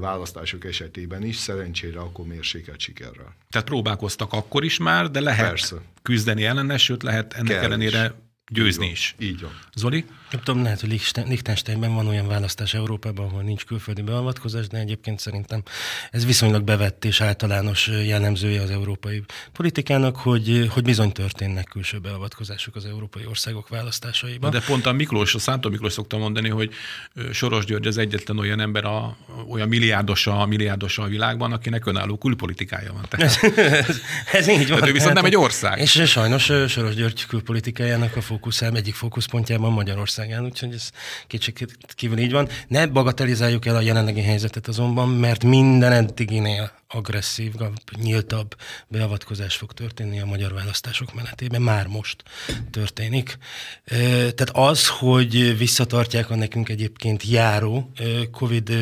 [0.00, 3.36] választások esetében is, szerencsére akkor mérsékelt sikerrel.
[3.50, 5.76] Tehát próbálkoztak akkor is már, de lehet Persze.
[6.02, 9.14] küzdeni ellene, sőt lehet ennek Kell ellenére is győzni is.
[9.18, 9.58] Így van.
[9.74, 10.04] Zoli?
[10.30, 15.20] Nem tudom, lehet, hogy Liechtensteinben van olyan választás Európában, ahol nincs külföldi beavatkozás, de egyébként
[15.20, 15.62] szerintem
[16.10, 22.76] ez viszonylag bevett és általános jellemzője az európai politikának, hogy, hogy bizony történnek külső beavatkozások
[22.76, 24.50] az európai országok választásaiban.
[24.50, 26.72] De pont a Miklós, a Szántó Miklós szokta mondani, hogy
[27.32, 29.16] Soros György az egyetlen olyan ember, a,
[29.48, 33.04] olyan milliárdosa, milliárdosa a világban, akinek önálló külpolitikája van.
[33.08, 33.42] Tehát,
[33.88, 34.00] ez,
[34.32, 34.78] ez így van.
[34.78, 35.78] Tehát ő viszont nem egy ország.
[35.80, 40.90] És sajnos Soros György külpolitikájának a fókuszám egyik fókuszpontjában Magyarország Magyarországán, úgyhogy ez
[41.26, 42.48] kicsit kívül így van.
[42.68, 47.52] Ne bagatelizáljuk el a jelenlegi helyzetet azonban, mert minden eddiginél agresszív,
[48.02, 48.56] nyíltabb
[48.88, 52.22] beavatkozás fog történni a magyar választások menetében, már most
[52.70, 53.38] történik.
[53.84, 57.90] Tehát az, hogy visszatartják a nekünk egyébként járó
[58.30, 58.72] COVID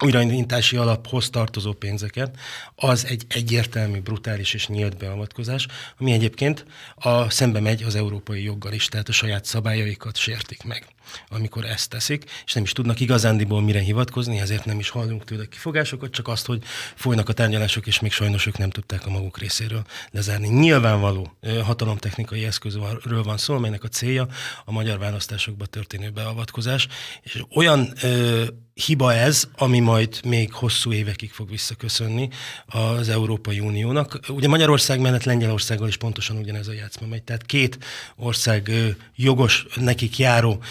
[0.00, 2.36] újraindítási alaphoz tartozó pénzeket,
[2.74, 5.66] az egy egyértelmű, brutális és nyílt beavatkozás,
[5.98, 10.86] ami egyébként a szembe megy az európai joggal is, tehát a saját szabályaikat sértik meg,
[11.28, 15.46] amikor ezt teszik, és nem is tudnak igazándiból mire hivatkozni, ezért nem is hallunk tőle
[15.46, 16.62] kifogásokat, csak azt, hogy
[16.94, 20.48] folynak a tárgyalások, és még sajnos ők nem tudták a maguk részéről lezárni.
[20.48, 24.28] Nyilvánvaló hatalomtechnikai eszközről van szó, amelynek a célja
[24.64, 26.88] a magyar választásokba történő beavatkozás,
[27.22, 32.28] és olyan ö, hiba ez, ami majd még hosszú évekig fog visszaköszönni
[32.66, 34.20] az Európai Uniónak.
[34.28, 37.22] Ugye Magyarország mellett Lengyelországgal is pontosan ugyanez a játszma megy.
[37.22, 37.78] Tehát két
[38.16, 38.70] ország
[39.16, 40.62] jogos, nekik járó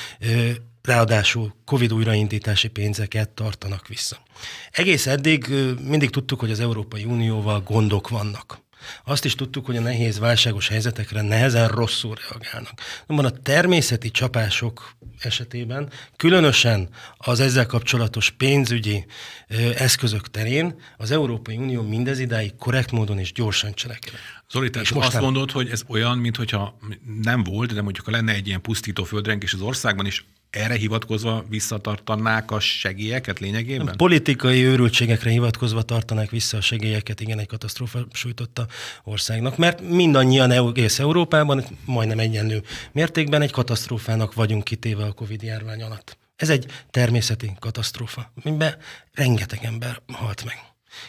[0.82, 4.18] ráadásul Covid újraindítási pénzeket tartanak vissza.
[4.72, 5.48] Egész eddig
[5.84, 8.68] mindig tudtuk, hogy az Európai Unióval gondok vannak.
[9.06, 12.82] Azt is tudtuk, hogy a nehéz válságos helyzetekre nehezen rosszul reagálnak.
[13.08, 19.06] Nomban a természeti csapások esetében, különösen az ezzel kapcsolatos pénzügyi
[19.48, 24.20] ö, eszközök terén az Európai Unió mindez idáig korrekt módon és gyorsan cselekedett.
[24.52, 25.24] Zoli, tehát most azt nem...
[25.24, 26.78] mondod, hogy ez olyan, mintha
[27.22, 31.46] nem volt, de mondjuk ha lenne egy ilyen pusztító földrengés az országban, és erre hivatkozva
[31.50, 33.98] visszatartanák a segélyeket lényegében?
[33.98, 38.68] Politikai őrültségekre hivatkozva tartanák vissza a segélyeket, igen, egy katasztrófa sújtotta
[39.04, 45.82] országnak, mert mindannyian egész Európában, majdnem egyenlő mértékben egy katasztrófának vagyunk kitéve a Covid járvány
[45.82, 46.18] alatt.
[46.36, 48.78] Ez egy természeti katasztrófa, amiben
[49.14, 50.58] rengeteg ember halt meg.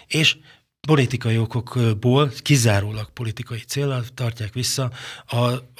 [0.07, 0.37] És
[0.86, 4.90] politikai okokból, kizárólag politikai célral tartják vissza
[5.26, 5.36] a,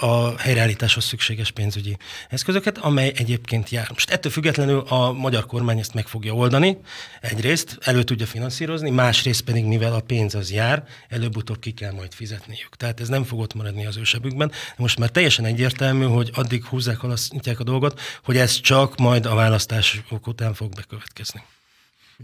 [0.07, 1.97] a helyreállításhoz szükséges pénzügyi
[2.29, 3.89] eszközöket, amely egyébként jár.
[3.93, 6.77] Most ettől függetlenül a magyar kormány ezt meg fogja oldani,
[7.21, 12.13] egyrészt elő tudja finanszírozni, másrészt pedig, mivel a pénz az jár, előbb-utóbb ki kell majd
[12.13, 12.77] fizetniük.
[12.77, 14.53] Tehát ez nem fog ott maradni az ősebükben.
[14.77, 19.35] Most már teljesen egyértelmű, hogy addig húzzák, halasztják a dolgot, hogy ez csak majd a
[19.35, 21.43] választások után fog bekövetkezni.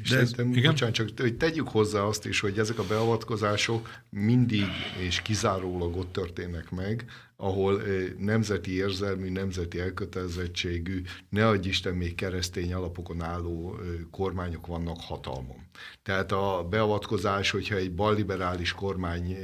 [0.03, 0.71] És De szerintem, igen?
[0.71, 4.67] bocsánat, csak hogy tegyük hozzá azt is, hogy ezek a beavatkozások mindig
[4.99, 7.05] és kizárólag ott történnek meg,
[7.37, 7.83] ahol
[8.19, 13.79] nemzeti érzelmű, nemzeti elkötelezettségű, ne adj Isten még keresztény alapokon álló
[14.11, 15.67] kormányok vannak hatalmon.
[16.03, 19.37] Tehát a beavatkozás, hogyha egy balliberális kormány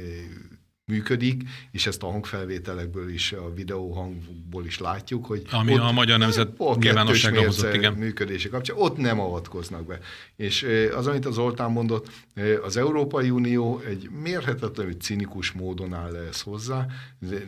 [0.85, 6.57] működik, és ezt a hangfelvételekből is, a videóhangból is látjuk, hogy Ami a Magyar Nemzet
[6.79, 7.93] nyilvánosságra hozott, igen.
[7.93, 9.99] működése kapcsán, ott nem avatkoznak be.
[10.35, 12.09] És az, amit az Zoltán mondott,
[12.63, 16.85] az Európai Unió egy mérhetetlenül cinikus módon áll ezt hozzá,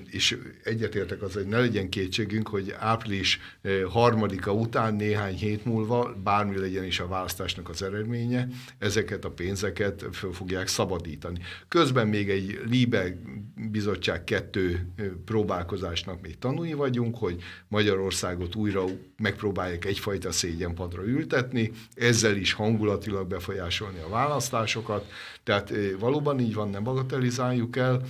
[0.10, 3.40] és egyetértek az, hogy ne legyen kétségünk, hogy április
[3.90, 10.06] harmadika után néhány hét múlva, bármi legyen is a választásnak az eredménye, ezeket a pénzeket
[10.12, 11.40] föl fogják szabadítani.
[11.68, 13.24] Közben még egy Libe
[13.72, 14.94] bizottság kettő
[15.26, 18.84] próbálkozásnak még tanulni vagyunk, hogy Magyarországot újra
[19.18, 25.12] megpróbálják egyfajta szégyenpadra ültetni, ezzel is hangulatilag befolyásolni a választásokat.
[25.44, 28.02] Tehát valóban így van, nem bagatelizáljuk el.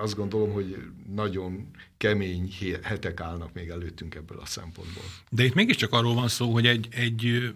[0.00, 0.76] Azt gondolom, hogy
[1.14, 5.04] nagyon kemény hetek állnak még előttünk ebből a szempontból.
[5.30, 7.54] De itt mégiscsak arról van szó, hogy egy, egy,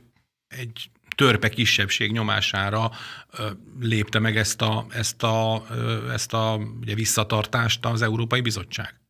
[0.48, 2.90] egy törpe kisebbség nyomására
[3.80, 5.66] lépte meg ezt a, ezt a,
[6.12, 9.00] ezt a ugye visszatartást az Európai Bizottság.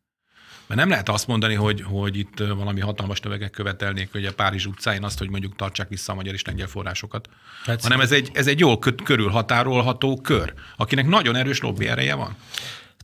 [0.66, 4.66] Mert nem lehet azt mondani, hogy, hogy itt valami hatalmas növegek követelnék, hogy a Párizs
[4.66, 7.28] utcáin azt, hogy mondjuk tartsák vissza a magyar és lengyel forrásokat,
[7.64, 12.36] hát hanem ez egy, ez egy jól körülhatárolható kör, akinek nagyon erős lobby ereje van.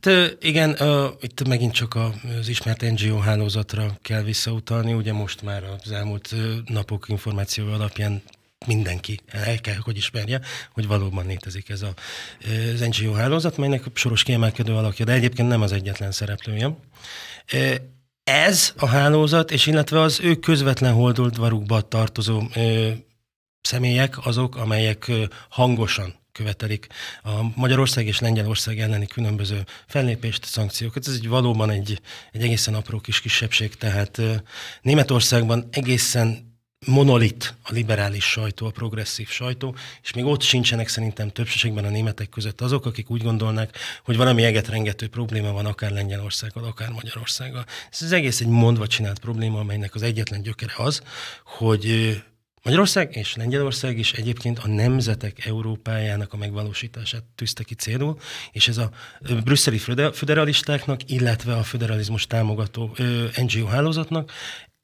[0.01, 0.77] Hát, igen,
[1.21, 1.95] itt megint csak
[2.39, 4.93] az ismert NGO hálózatra kell visszautalni.
[4.93, 6.35] Ugye most már az elmúlt
[6.65, 8.21] napok információ alapján
[8.65, 10.41] mindenki el kell, hogy ismerje,
[10.73, 11.93] hogy valóban létezik ez a,
[12.73, 16.77] az NGO hálózat, melynek soros kiemelkedő alakja, de egyébként nem az egyetlen szereplője.
[18.23, 22.43] Ez a hálózat, és illetve az ő közvetlen holdudvarukba tartozó
[23.61, 25.11] személyek azok, amelyek
[25.49, 26.87] hangosan követelik
[27.23, 31.07] a Magyarország és Lengyelország elleni különböző fellépést, szankciókat.
[31.07, 34.21] Ez egy valóban egy, egy egészen apró kis kisebbség, tehát
[34.81, 36.48] Németországban egészen
[36.85, 42.29] monolit a liberális sajtó, a progresszív sajtó, és még ott sincsenek szerintem többségben a németek
[42.29, 47.65] között azok, akik úgy gondolnak, hogy valami egetrengető probléma van akár Lengyelországgal, akár Magyarországgal.
[47.91, 51.01] Ez az egész egy mondva csinált probléma, amelynek az egyetlen gyökere az,
[51.43, 52.15] hogy
[52.63, 58.19] Magyarország és Lengyelország is egyébként a nemzetek Európájának a megvalósítását tűzte ki célul,
[58.51, 58.91] és ez a
[59.43, 59.77] brüsszeli
[60.13, 62.95] föderalistáknak, illetve a föderalizmus támogató
[63.35, 64.31] NGO hálózatnak,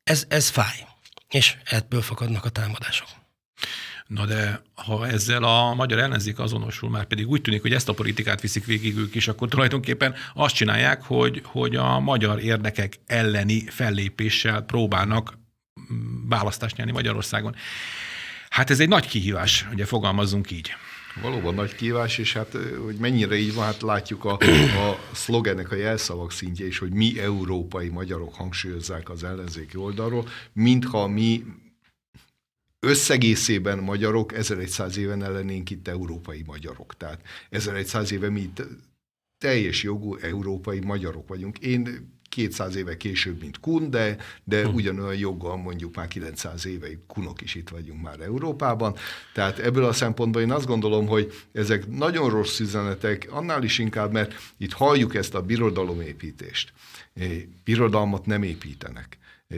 [0.04, 0.95] ez, ez fáj
[1.30, 3.08] és ebből fakadnak a támadások.
[4.08, 7.94] Na de ha ezzel a magyar ellenzék azonosul, már pedig úgy tűnik, hogy ezt a
[7.94, 13.68] politikát viszik végig ők is, akkor tulajdonképpen azt csinálják, hogy, hogy a magyar érdekek elleni
[13.68, 15.38] fellépéssel próbálnak
[15.94, 17.56] mm, választást nyerni Magyarországon.
[18.50, 20.76] Hát ez egy nagy kihívás, ugye fogalmazzunk így.
[21.22, 24.38] Valóban nagy kívás, és hát hogy mennyire így van, hát látjuk a,
[24.90, 31.08] a szlogenek, a jelszavak szintje is, hogy mi európai magyarok hangsúlyozzák az ellenzéki oldalról, mintha
[31.08, 31.44] mi
[32.80, 36.98] összegészében magyarok 1100 éven ellenénk itt európai magyarok.
[36.98, 38.62] Tehát 1100 éve mi itt
[39.38, 41.58] teljes jogú európai magyarok vagyunk.
[41.58, 44.74] Én 200 éve később, mint kun, de, de hm.
[44.74, 48.96] ugyanolyan joggal mondjuk már 900 éve kunok is itt vagyunk már Európában.
[49.34, 54.12] Tehát ebből a szempontból én azt gondolom, hogy ezek nagyon rossz üzenetek, annál is inkább,
[54.12, 56.74] mert itt halljuk ezt a birodalomépítést.
[57.64, 59.18] Birodalmat nem építenek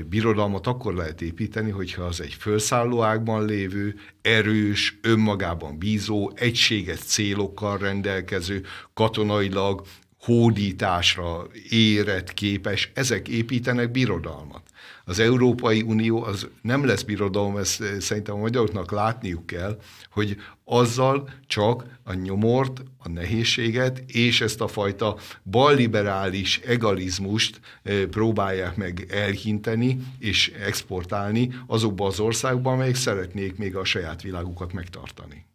[0.10, 7.78] birodalmat akkor lehet építeni, hogyha az egy felszálló ágban lévő, erős, önmagában bízó, egységes célokkal
[7.78, 9.86] rendelkező, katonailag
[10.28, 14.62] hódításra érett, képes, ezek építenek birodalmat.
[15.06, 19.80] Az Európai Unió az nem lesz birodalom, ezt eh, szerintem a magyaroknak látniuk kell,
[20.12, 28.76] hogy azzal csak a nyomort, a nehézséget és ezt a fajta balliberális egalizmust eh, próbálják
[28.76, 35.46] meg elhinteni és exportálni azokba az országokba, amelyek szeretnék még a saját világukat megtartani.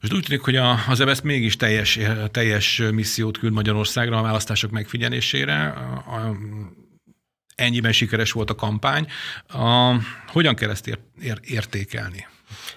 [0.00, 1.98] Most úgy tűnik, hogy a, az EBSZ mégis teljes,
[2.30, 5.66] teljes missziót küld Magyarországra a választások megfigyelésére.
[5.68, 6.36] A,
[7.54, 9.06] ennyiben sikeres volt a kampány.
[10.26, 12.26] Hogyan kell ezt ér, ér, értékelni?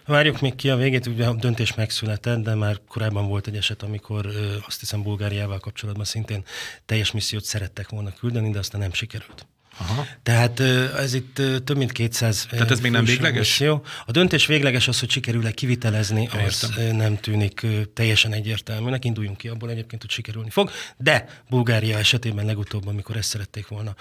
[0.06, 3.84] Várjuk még ki a végét, ugye a döntés megszületett, de már korábban volt egy eset,
[3.84, 4.26] amikor
[4.66, 6.44] azt hiszem Bulgáriával kapcsolatban szintén
[6.86, 9.48] teljes missziót szerettek volna küldeni, de aztán nem sikerült.
[9.82, 10.08] Aha.
[10.24, 10.60] Tehát
[10.98, 13.60] ez itt több mint 200 Tehát ez még nem végleges?
[13.60, 13.84] Jó.
[14.06, 16.96] A döntés végleges az, hogy sikerül-e kivitelezni, az Értem.
[16.96, 19.06] nem tűnik teljesen egyértelműnek.
[19.06, 20.72] Induljunk ki abból egyébként, hogy sikerülni fog.
[20.98, 23.96] De Bulgária esetében legutóbb, amikor ezt szerették volna,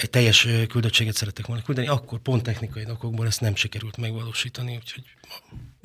[0.00, 5.02] egy teljes küldöttséget szerették volna küldeni, akkor pont technikai okokból ezt nem sikerült megvalósítani, úgyhogy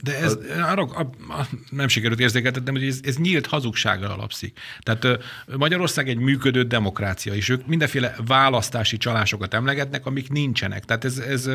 [0.04, 4.60] de ez arra, a, a, nem sikerült érzékeltetnem, hogy ez, ez nyílt hazugságra alapszik.
[4.80, 5.24] Tehát
[5.58, 10.86] Magyarország egy működő demokrácia, és ők mindenféle választási csalásokat emlegetnek, amik nincsenek.
[10.86, 11.50] Tehát ez, ez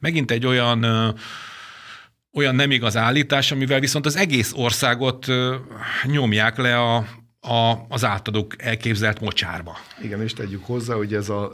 [0.00, 0.84] megint egy olyan
[2.32, 5.26] olyan nem igaz állítás, amivel viszont az egész országot
[6.04, 6.96] nyomják le a,
[7.40, 9.78] a, az általuk elképzelt mocsárba.
[10.02, 11.52] Igen, és tegyük hozzá, hogy ez a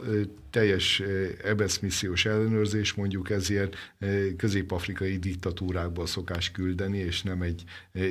[0.51, 1.01] teljes
[1.43, 3.75] EBSZ missziós ellenőrzés mondjuk ezért
[4.37, 7.63] közép-afrikai diktatúrákból szokás küldeni, és nem egy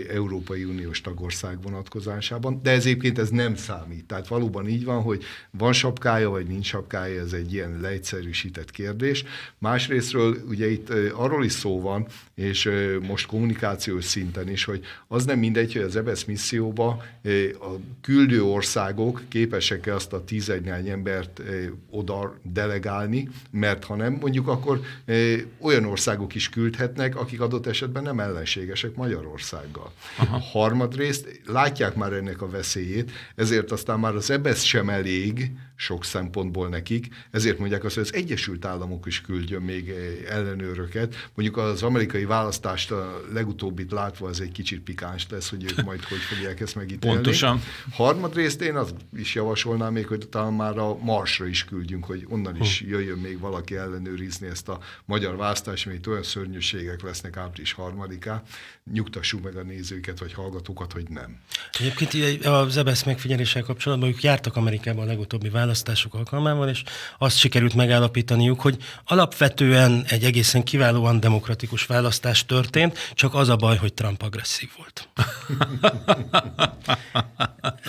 [0.09, 2.61] Európai Uniós tagország vonatkozásában.
[2.63, 4.05] De ez egyébként ez nem számít.
[4.05, 9.25] Tehát valóban így van, hogy van sapkája, vagy nincs sapkája, ez egy ilyen leegyszerűsített kérdés.
[9.59, 12.71] Másrésztről ugye itt arról is szó van, és
[13.07, 17.03] most kommunikációs szinten is, hogy az nem mindegy, hogy az EBSZ misszióba
[17.61, 21.43] a küldő országok képesek-e azt a tízegy embert
[21.91, 25.15] oda delegálni, mert ha nem, mondjuk akkor e,
[25.61, 29.93] olyan országok is küldhetnek, akik adott esetben nem ellenségesek Magyarországgal.
[30.19, 30.39] Aha.
[30.39, 35.51] Harmadrészt látják már ennek a veszélyét, ezért aztán már az EBSZ sem elég,
[35.81, 41.31] sok szempontból nekik, ezért mondják azt, hogy az Egyesült Államok is küldjön még eh, ellenőröket.
[41.35, 46.05] Mondjuk az amerikai választást a legutóbbit látva ez egy kicsit pikáns lesz, hogy ők majd
[46.05, 47.15] hogy fogják ezt megítélni.
[47.15, 47.63] Pontosan.
[47.93, 52.57] Harmadrészt én azt is javasolnám még, hogy talán már a Marsra is küldjünk, hogy onnan
[52.61, 52.89] is hm.
[52.89, 58.43] jöjjön még valaki ellenőrizni ezt a magyar választást, mert itt olyan szörnyűségek lesznek április harmadiká.
[58.93, 61.41] Nyugtassuk meg a nézőket vagy hallgatókat, hogy nem.
[61.79, 66.83] Egyébként az EBSZ megfigyeléssel kapcsolatban ők jártak Amerikában a legutóbbi választás választások alkalmával, és
[67.19, 73.77] azt sikerült megállapítaniuk, hogy alapvetően egy egészen kiválóan demokratikus választás történt, csak az a baj,
[73.77, 75.09] hogy Trump agresszív volt.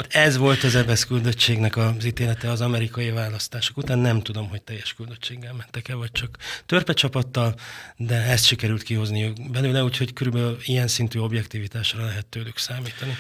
[0.09, 3.99] Ez volt az EBSZ küldöttségnek az ítélete az amerikai választások után.
[3.99, 7.55] Nem tudom, hogy teljes küldöttséggel mentek-e, vagy csak törpe csapattal,
[7.97, 13.15] de ezt sikerült kihozni belőle, úgyhogy körülbelül ilyen szintű objektivitásra lehet tőlük számítani.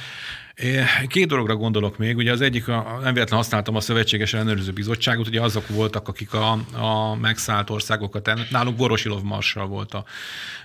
[1.07, 2.17] Két dologra gondolok még.
[2.17, 2.65] Ugye az egyik,
[3.01, 8.49] nem véletlen használtam a Szövetséges Ellenőrző Bizottságot, ugye azok voltak, akik a, a megszállt országokat,
[8.49, 10.05] nálunk Vorosilov Marsal volt a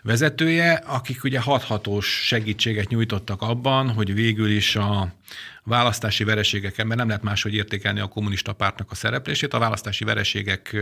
[0.03, 5.09] vezetője, akik ugye hathatós segítséget nyújtottak abban, hogy végül is a,
[5.66, 10.76] választási vereségeken, mert nem lehet máshogy értékelni a kommunista pártnak a szereplését, a választási vereségek,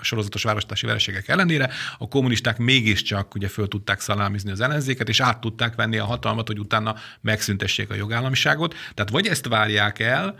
[0.00, 5.40] sorozatos választási vereségek ellenére a kommunisták mégiscsak ugye föl tudták szalámizni az ellenzéket, és át
[5.40, 8.74] tudták venni a hatalmat, hogy utána megszüntessék a jogállamiságot.
[8.94, 10.38] Tehát vagy ezt várják el,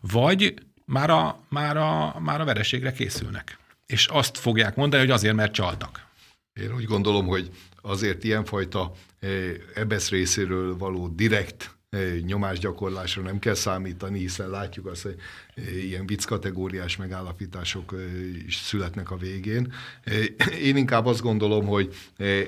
[0.00, 3.58] vagy már a, már a, már a vereségre készülnek.
[3.86, 6.06] És azt fogják mondani, hogy azért, mert csaltak.
[6.52, 7.50] Én úgy gondolom, hogy
[7.82, 8.92] azért ilyenfajta
[9.74, 11.77] ebesz részéről való direkt
[12.24, 15.16] nyomásgyakorlásra nem kell számítani, hiszen látjuk azt, hogy
[15.84, 17.94] ilyen vicc kategóriás megállapítások
[18.46, 19.72] is születnek a végén.
[20.62, 21.94] Én inkább azt gondolom, hogy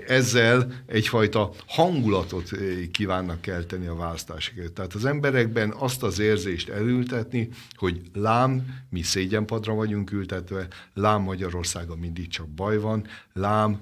[0.06, 2.50] ezzel egyfajta hangulatot
[2.90, 4.72] kívánnak kelteni a választásokért.
[4.72, 11.98] Tehát az emberekben azt az érzést elültetni, hogy lám, mi szégyenpadra vagyunk ültetve, lám Magyarországon
[11.98, 13.80] mindig csak baj van, lám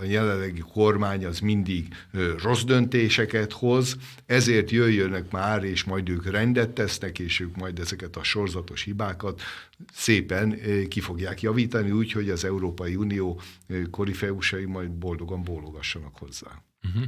[0.00, 1.86] a jelenlegi kormány az mindig
[2.42, 3.96] rossz döntéseket hoz,
[4.26, 8.82] ezért jöjjönek már, és majd ők rendet tesznek, és ők majd ezeket a sorzat fokozatos
[8.82, 9.40] hibákat
[9.92, 13.40] szépen ki fogják javítani, úgy, hogy az Európai Unió
[13.90, 16.62] korifeusai majd boldogan bólogassanak hozzá.
[16.84, 17.04] Uh-huh.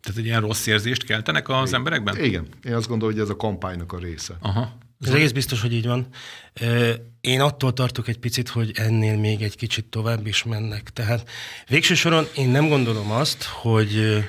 [0.00, 1.74] Tehát egy ilyen rossz érzést keltenek az Igen.
[1.74, 2.24] emberekben?
[2.24, 2.46] Igen.
[2.64, 4.36] Én azt gondolom, hogy ez a kampánynak a része.
[4.40, 4.78] Aha.
[5.00, 6.06] Ez egész biztos, hogy így van.
[7.20, 10.90] Én attól tartok egy picit, hogy ennél még egy kicsit tovább is mennek.
[10.90, 11.28] Tehát
[11.68, 14.24] végső soron én nem gondolom azt, hogy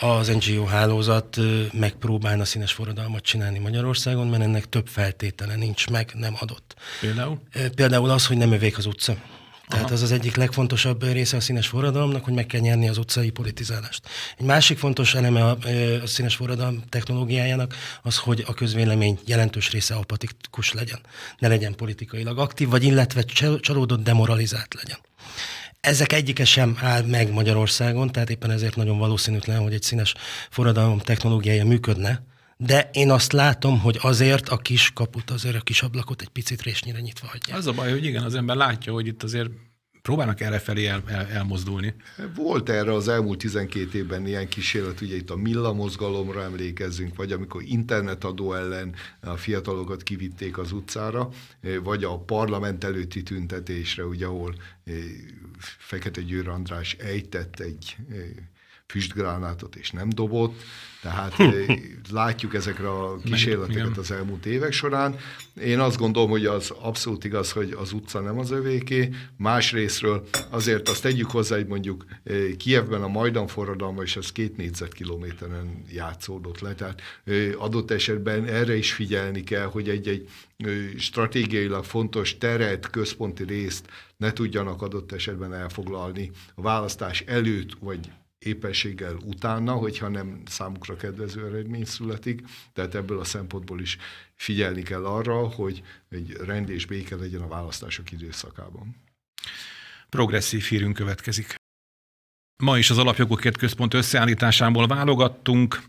[0.00, 1.36] az NGO hálózat
[1.72, 6.74] megpróbálna színes forradalmat csinálni Magyarországon, mert ennek több feltétele nincs meg, nem adott.
[7.00, 7.40] Például?
[7.74, 9.16] Például az, hogy nem övék az utca.
[9.68, 9.94] Tehát Aha.
[9.94, 14.08] az az egyik legfontosabb része a színes forradalomnak, hogy meg kell nyerni az utcai politizálást.
[14.38, 15.58] Egy másik fontos eleme a,
[16.02, 21.00] a színes forradalom technológiájának az, hogy a közvélemény jelentős része apatikus legyen.
[21.38, 23.22] Ne legyen politikailag aktív, vagy illetve
[23.60, 24.98] csalódott, demoralizált legyen.
[25.86, 30.14] Ezek egyike sem áll meg Magyarországon, tehát éppen ezért nagyon valószínűtlen, hogy egy színes
[30.50, 32.22] forradalom technológiája működne,
[32.56, 36.62] de én azt látom, hogy azért a kis kaput, azért a kis ablakot egy picit
[36.62, 37.54] résnyire nyitva hagyja.
[37.54, 39.50] Az a baj, hogy igen, az ember látja, hogy itt azért
[40.06, 41.94] próbálnak erre felé el, el, elmozdulni.
[42.34, 47.32] Volt erre az elmúlt 12 évben ilyen kísérlet, ugye itt a Milla mozgalomra emlékezzünk, vagy
[47.32, 51.28] amikor internetadó ellen a fiatalokat kivitték az utcára,
[51.82, 54.94] vagy a parlament előtti tüntetésre, ugye, ahol eh,
[55.58, 57.96] Fekete Győr András ejtett egy
[58.86, 60.62] füstgránátot és nem dobott,
[61.02, 61.36] tehát
[62.10, 65.16] látjuk ezekre a kísérleteket az elmúlt évek során.
[65.60, 69.10] Én azt gondolom, hogy az abszolút igaz, hogy az utca nem az övéké.
[69.36, 72.04] Másrésztről azért azt tegyük hozzá, hogy mondjuk
[72.56, 76.74] Kievben a Majdan forradalma, és az két négyzetkilométeren játszódott le.
[76.74, 77.00] Tehát
[77.58, 80.28] adott esetben erre is figyelni kell, hogy egy-egy
[80.98, 89.14] stratégiailag fontos teret, központi részt ne tudjanak adott esetben elfoglalni a választás előtt, vagy éppenséggel
[89.24, 92.42] utána, hogyha nem számukra kedvező eredmény születik.
[92.72, 93.96] Tehát ebből a szempontból is
[94.34, 98.96] figyelni kell arra, hogy egy rend és béke legyen a választások időszakában.
[100.08, 101.54] Progresszív hírünk következik.
[102.62, 105.82] Ma is az Alapjogokért Központ összeállításából válogattunk.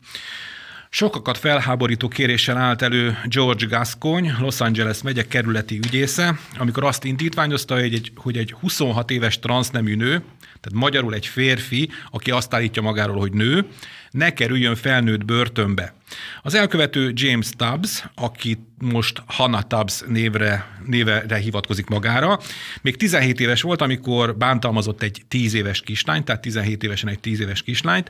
[0.89, 7.73] Sokakat felháborító kéréssel állt elő George Gascony, Los Angeles megye kerületi ügyésze, amikor azt indítványozta,
[7.73, 10.09] hogy egy, hogy egy 26 éves transznemű nő,
[10.39, 13.65] tehát magyarul egy férfi, aki azt állítja magáról, hogy nő,
[14.11, 15.93] ne kerüljön felnőtt börtönbe.
[16.41, 22.39] Az elkövető James Tubbs, aki most Hannah Tubbs névre, névre hivatkozik magára,
[22.81, 27.39] még 17 éves volt, amikor bántalmazott egy 10 éves kislányt, tehát 17 évesen egy 10
[27.39, 28.09] éves kislányt,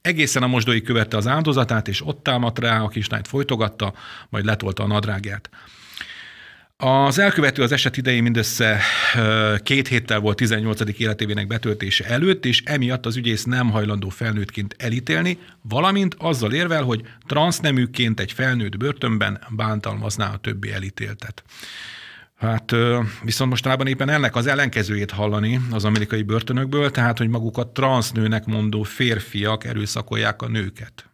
[0.00, 3.94] Egészen a mosdói követte az áldozatát, és ott támadt rá, a kislányt folytogatta,
[4.28, 5.50] majd letolta a nadrágját.
[6.80, 8.80] Az elkövető az eset idején mindössze
[9.62, 10.80] két héttel volt 18.
[10.98, 17.02] életévének betöltése előtt, és emiatt az ügyész nem hajlandó felnőttként elítélni, valamint azzal érvel, hogy
[17.26, 21.42] transzneműként egy felnőtt börtönben bántalmazná a többi elítéltet.
[22.38, 22.74] Hát
[23.22, 28.82] viszont mostanában éppen ennek az ellenkezőjét hallani az amerikai börtönökből, tehát hogy magukat transznőnek mondó
[28.82, 31.10] férfiak erőszakolják a nőket.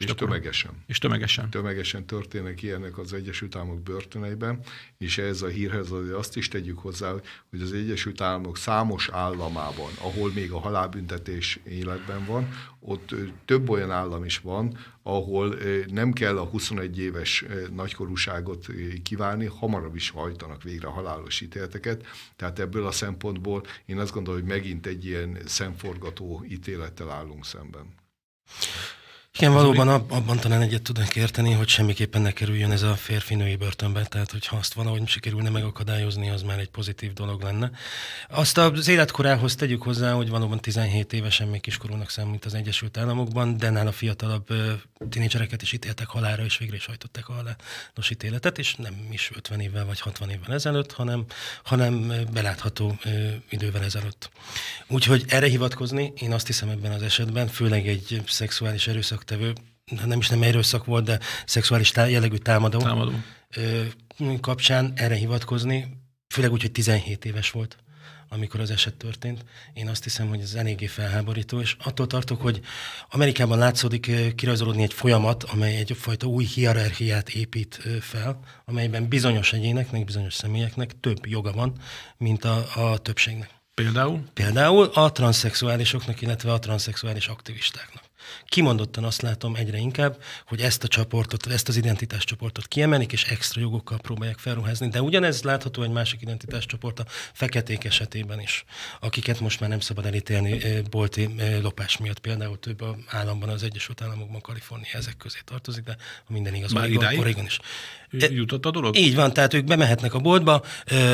[0.00, 0.70] És, és tömegesen.
[0.86, 1.50] És tömegesen.
[1.50, 4.60] Tömegesen történnek ilyenek az Egyesült Államok börtöneiben,
[4.98, 7.12] és ez a hírhez azért azt is tegyük hozzá,
[7.50, 12.48] hogy az Egyesült Államok számos államában, ahol még a halálbüntetés életben van,
[12.78, 17.44] ott több olyan állam is van, ahol nem kell a 21 éves
[17.74, 18.66] nagykorúságot
[19.02, 22.06] kívánni, hamarabb is hajtanak végre a halálos ítéleteket.
[22.36, 27.98] Tehát ebből a szempontból én azt gondolom, hogy megint egy ilyen szemforgató ítélettel állunk szemben.
[29.40, 34.04] Igen, valóban abban talán egyet tudnak érteni, hogy semmiképpen ne kerüljön ez a férfi-női börtönbe,
[34.04, 37.70] tehát hogyha azt valahogy sikerülne megakadályozni, az már egy pozitív dolog lenne.
[38.28, 43.56] Azt az életkorához tegyük hozzá, hogy valóban 17 évesen még kiskorúnak számít az Egyesült Államokban,
[43.56, 44.46] de nála fiatalabb
[45.10, 49.60] tinédzsereket is ítéltek halára, és végre is hajtották a halálos ítéletet, és nem is 50
[49.60, 51.24] évvel vagy 60 évvel ezelőtt, hanem,
[51.62, 52.98] hanem belátható
[53.48, 54.30] idővel ezelőtt.
[54.88, 59.52] Úgyhogy erre hivatkozni, én azt hiszem ebben az esetben, főleg egy szexuális erőszak erőszaktevő,
[60.06, 63.12] nem is nem erőszak volt, de szexuális tá- jellegű támadó, támadó.
[63.56, 63.82] Ö,
[64.40, 65.96] kapcsán erre hivatkozni,
[66.28, 67.76] főleg úgy, hogy 17 éves volt
[68.32, 69.44] amikor az eset történt.
[69.72, 72.60] Én azt hiszem, hogy ez eléggé felháborító, és attól tartok, hogy
[73.08, 80.34] Amerikában látszódik kirajzolódni egy folyamat, amely egyfajta új hierarchiát épít fel, amelyben bizonyos egyéneknek, bizonyos
[80.34, 81.72] személyeknek több joga van,
[82.16, 83.50] mint a, a többségnek.
[83.74, 84.22] Például?
[84.32, 88.09] Például a transzexuálisoknak, illetve a transzexuális aktivistáknak.
[88.44, 93.60] Kimondottan azt látom egyre inkább, hogy ezt a csoportot, ezt az identitáscsoportot kiemelik, és extra
[93.60, 94.88] jogokkal próbálják felruházni.
[94.88, 98.64] De ugyanez látható egy másik identitáscsoport a feketék esetében is,
[99.00, 102.18] akiket most már nem szabad elítélni bolti lopás miatt.
[102.18, 106.74] Például több államban, az Egyesült Államokban, Kalifornia ezek közé tartozik, de ha minden igaz?
[107.18, 107.58] Oregon is.
[108.10, 108.96] Jutott a dolog?
[108.96, 110.62] Így van, tehát ők bemehetnek a boltba,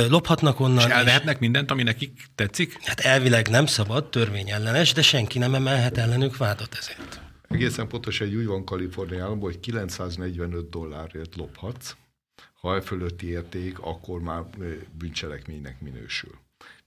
[0.08, 0.86] lophatnak onnan.
[0.86, 2.78] És elvehetnek mindent, ami nekik tetszik?
[2.84, 7.20] Hát elvileg nem szabad, törvényellenes, de senki nem emelhet ellenük vádat ezért.
[7.48, 11.96] Egészen pontosan egy úgy van Kaliforniában, hogy 945 dollárért lophatsz,
[12.60, 14.42] ha e fölötti érték, akkor már
[14.98, 16.44] bűncselekménynek minősül.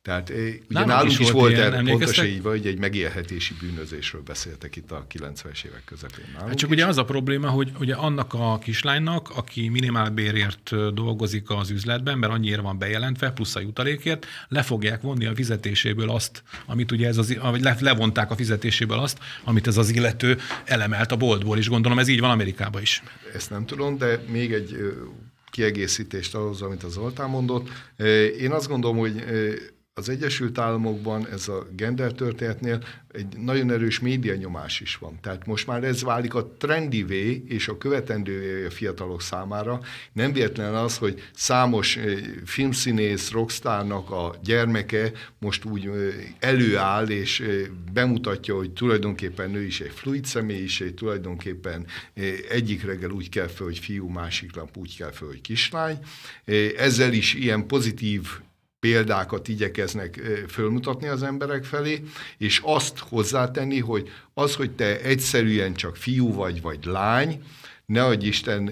[0.09, 3.53] Tehát ugye Nálunk nálunk is is volt ilyen, erre pontosan így van, hogy egy megélhetési
[3.59, 6.75] bűnözésről beszéltek itt a 90-es évek közepén nálunk Hát csak is.
[6.75, 12.33] ugye az a probléma, hogy ugye annak a kislánynak, aki minimálbérért dolgozik az üzletben, mert
[12.33, 17.17] annyira van bejelentve, plusz a jutalékért, le fogják vonni a fizetéséből azt, amit ugye ez
[17.17, 21.69] az, vagy le, levonták a fizetéséből azt, amit ez az illető elemelt a boltból, és
[21.69, 23.03] gondolom ez így van Amerikában is.
[23.33, 24.93] Ezt nem tudom, de még egy
[25.51, 27.69] kiegészítést ahhoz, amit az Zoltán mondott.
[28.39, 29.23] Én azt gondolom, hogy
[29.93, 35.19] az Egyesült Államokban ez a gender történetnél egy nagyon erős média nyomás is van.
[35.21, 39.79] Tehát most már ez válik a trendivé és a követendő a fiatalok számára.
[40.13, 46.09] Nem véletlen az, hogy számos ö, filmszínész, rockstárnak a gyermeke most úgy ö,
[46.39, 47.61] előáll és ö,
[47.93, 51.85] bemutatja, hogy tulajdonképpen ő is egy fluid személyiség, tulajdonképpen
[52.49, 55.99] egyik reggel úgy kell fel, hogy fiú, másik nap úgy kell fel, hogy kislány.
[56.77, 58.27] Ezzel is ilyen pozitív
[58.79, 62.03] példákat igyekeznek fölmutatni az emberek felé,
[62.37, 67.43] és azt hozzátenni, hogy az, hogy te egyszerűen csak fiú vagy, vagy lány,
[67.89, 68.71] ne adj Isten,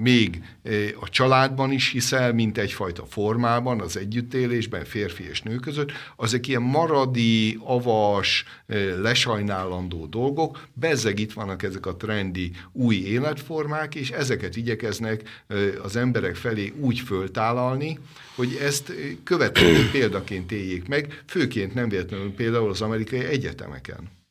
[0.00, 0.42] még
[1.00, 6.62] a családban is hiszel, mint egyfajta formában, az együttélésben, férfi és nő között, azok ilyen
[6.62, 8.44] maradi, avas,
[9.00, 15.44] lesajnálandó dolgok, bezzeg itt vannak ezek a trendi új életformák, és ezeket igyekeznek
[15.82, 17.98] az emberek felé úgy föltálalni,
[18.34, 18.92] hogy ezt ö,
[19.24, 24.22] követendő példaként éljék meg, főként nem véletlenül például az amerikai egyetemeken.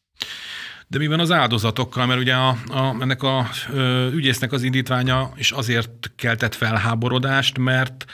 [0.93, 2.05] De mi van az áldozatokkal?
[2.05, 8.05] Mert ugye a, a, ennek a ö, ügyésznek az indítványa is azért keltett felháborodást, mert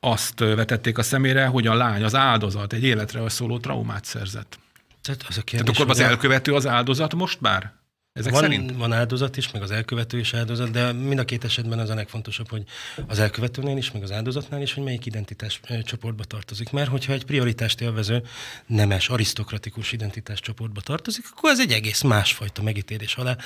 [0.00, 4.58] azt vetették a szemére, hogy a lány, az áldozat egy életre szóló traumát szerzett.
[5.02, 7.72] Tehát az a Tehát kérdés, akkor az elkövető az áldozat most már?
[8.18, 8.76] Ezek van, szerint?
[8.76, 11.94] van áldozat is, meg az elkövető is áldozat, de mind a két esetben az a
[11.94, 12.62] legfontosabb, hogy
[13.06, 16.70] az elkövetőnél is, meg az áldozatnál is, hogy melyik identitás csoportba tartozik.
[16.70, 18.22] Mert hogyha egy prioritást élvező,
[18.66, 23.36] nemes, arisztokratikus identitás csoportba tartozik, akkor ez egy egész másfajta megítélés alá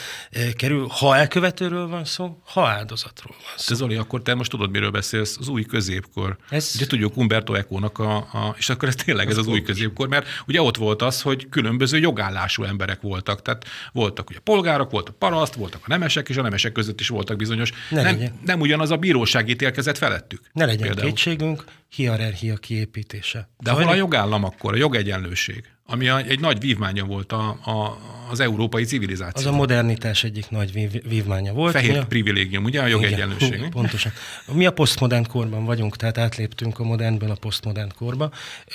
[0.57, 3.69] kerül, ha elkövetőről van szó, ha áldozatról van szó.
[3.69, 6.37] Te Zoli, akkor te most tudod, miről beszélsz, az új középkor.
[6.51, 10.09] Ez- Ugye tudjuk Umberto Eco-nak a, a, és akkor ez tényleg ez az új középkor,
[10.09, 13.43] mert ugye ott volt az, hogy különböző jogállású emberek voltak.
[13.43, 17.36] Tehát voltak ugye polgárok, voltak paraszt, voltak a nemesek, és a nemesek között is voltak
[17.36, 17.72] bizonyos.
[17.90, 18.40] Ne nem, legyen.
[18.44, 20.40] nem ugyanaz a bíróság ítélkezett felettük.
[20.52, 21.06] Ne legyen például.
[21.06, 23.48] kétségünk, hierarchia kiépítése.
[23.59, 27.99] De hol a jogállam akkor, a jogegyenlőség, ami egy nagy vívmánya volt a, a,
[28.30, 29.49] az európai Az civilizáció.
[29.49, 31.72] a modernitás egyik nagy vív- vívmánya volt.
[31.72, 33.53] Fehér a- privilégium, ugye a jogegyenlőség.
[33.53, 34.12] Igen, pontosan.
[34.53, 38.30] Mi a posztmodern korban vagyunk, tehát átléptünk a modernből a posztmodern korba,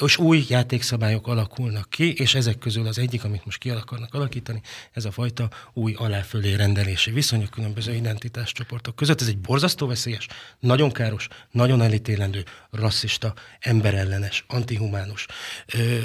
[0.05, 4.61] és új játékszabályok alakulnak ki, és ezek közül az egyik, amit most ki akarnak alakítani,
[4.91, 9.21] ez a fajta új aláfölé rendelési viszony a különböző identitáscsoportok között.
[9.21, 10.27] Ez egy borzasztó veszélyes,
[10.59, 15.25] nagyon káros, nagyon elítélendő, rasszista, emberellenes, antihumánus
[15.73, 15.97] ö,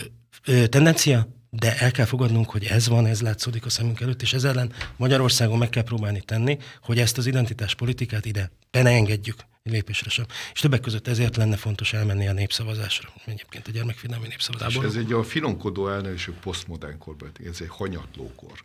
[0.44, 4.44] tendencia, de el kell fogadnunk, hogy ez van, ez látszódik a szemünk előtt, és ez
[4.44, 10.10] ellen Magyarországon meg kell próbálni tenni, hogy ezt az identitáspolitikát ide be ne engedjük lépésre
[10.10, 10.24] sem.
[10.52, 14.84] És többek között ezért lenne fontos elmenni a népszavazásra, egyébként a gyermekvédelmi És népszavazásra.
[14.84, 18.62] ez egy a finomkodó elnevezésű posztmodern korban, ez egy hanyatlókor.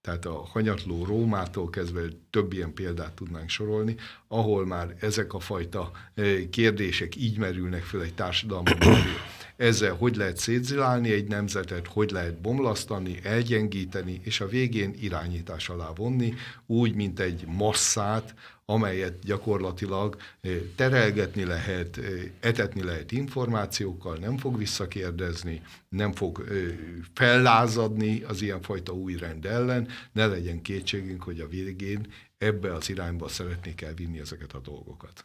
[0.00, 2.00] Tehát a hanyatló Rómától kezdve
[2.30, 3.96] több ilyen példát tudnánk sorolni,
[4.28, 9.04] ahol már ezek a fajta eh, kérdések így merülnek fel egy társadalmon belül.
[9.56, 15.90] Ezzel hogy lehet szétzilálni egy nemzetet, hogy lehet bomlasztani, elgyengíteni, és a végén irányítás alá
[15.94, 16.34] vonni,
[16.66, 18.34] úgy, mint egy masszát,
[18.64, 22.04] amelyet gyakorlatilag eh, terelgetni lehet, eh,
[22.40, 26.56] etetni lehet információkkal, nem fog visszakérdezni, nem fog eh,
[27.14, 33.28] fellázadni az ilyenfajta új rend ellen, ne legyen kétségünk, hogy a végén ebbe az irányba
[33.28, 35.24] szeretnék elvinni ezeket a dolgokat.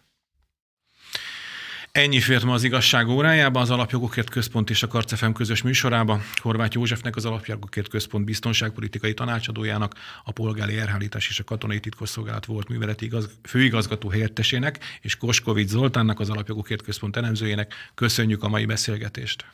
[1.91, 6.21] Ennyi fért ma az igazság órájába, az Alapjogokért Központ és a Karcefem közös műsorába.
[6.35, 12.67] Horváth Józsefnek, az Alapjogokért Központ biztonságpolitikai tanácsadójának, a polgári elhárítás és a katonai titkosszolgálat volt
[12.67, 19.45] műveleti igaz, főigazgató helyettesének, és Koskovics Zoltánnak, az Alapjogokért Központ elemzőjének köszönjük a mai beszélgetést.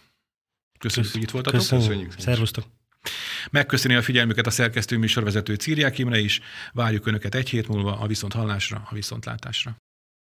[0.79, 1.59] Köszönjük, hogy itt voltatok.
[1.59, 1.87] Köszönjük.
[1.87, 2.19] Köszönjük.
[2.19, 2.65] Szervusztok.
[3.51, 6.39] Megköszöni a figyelmüket a szerkesztő műsorvezető Círiák Imre is.
[6.73, 9.77] Várjuk Önöket egy hét múlva a viszont hallásra, a viszontlátásra.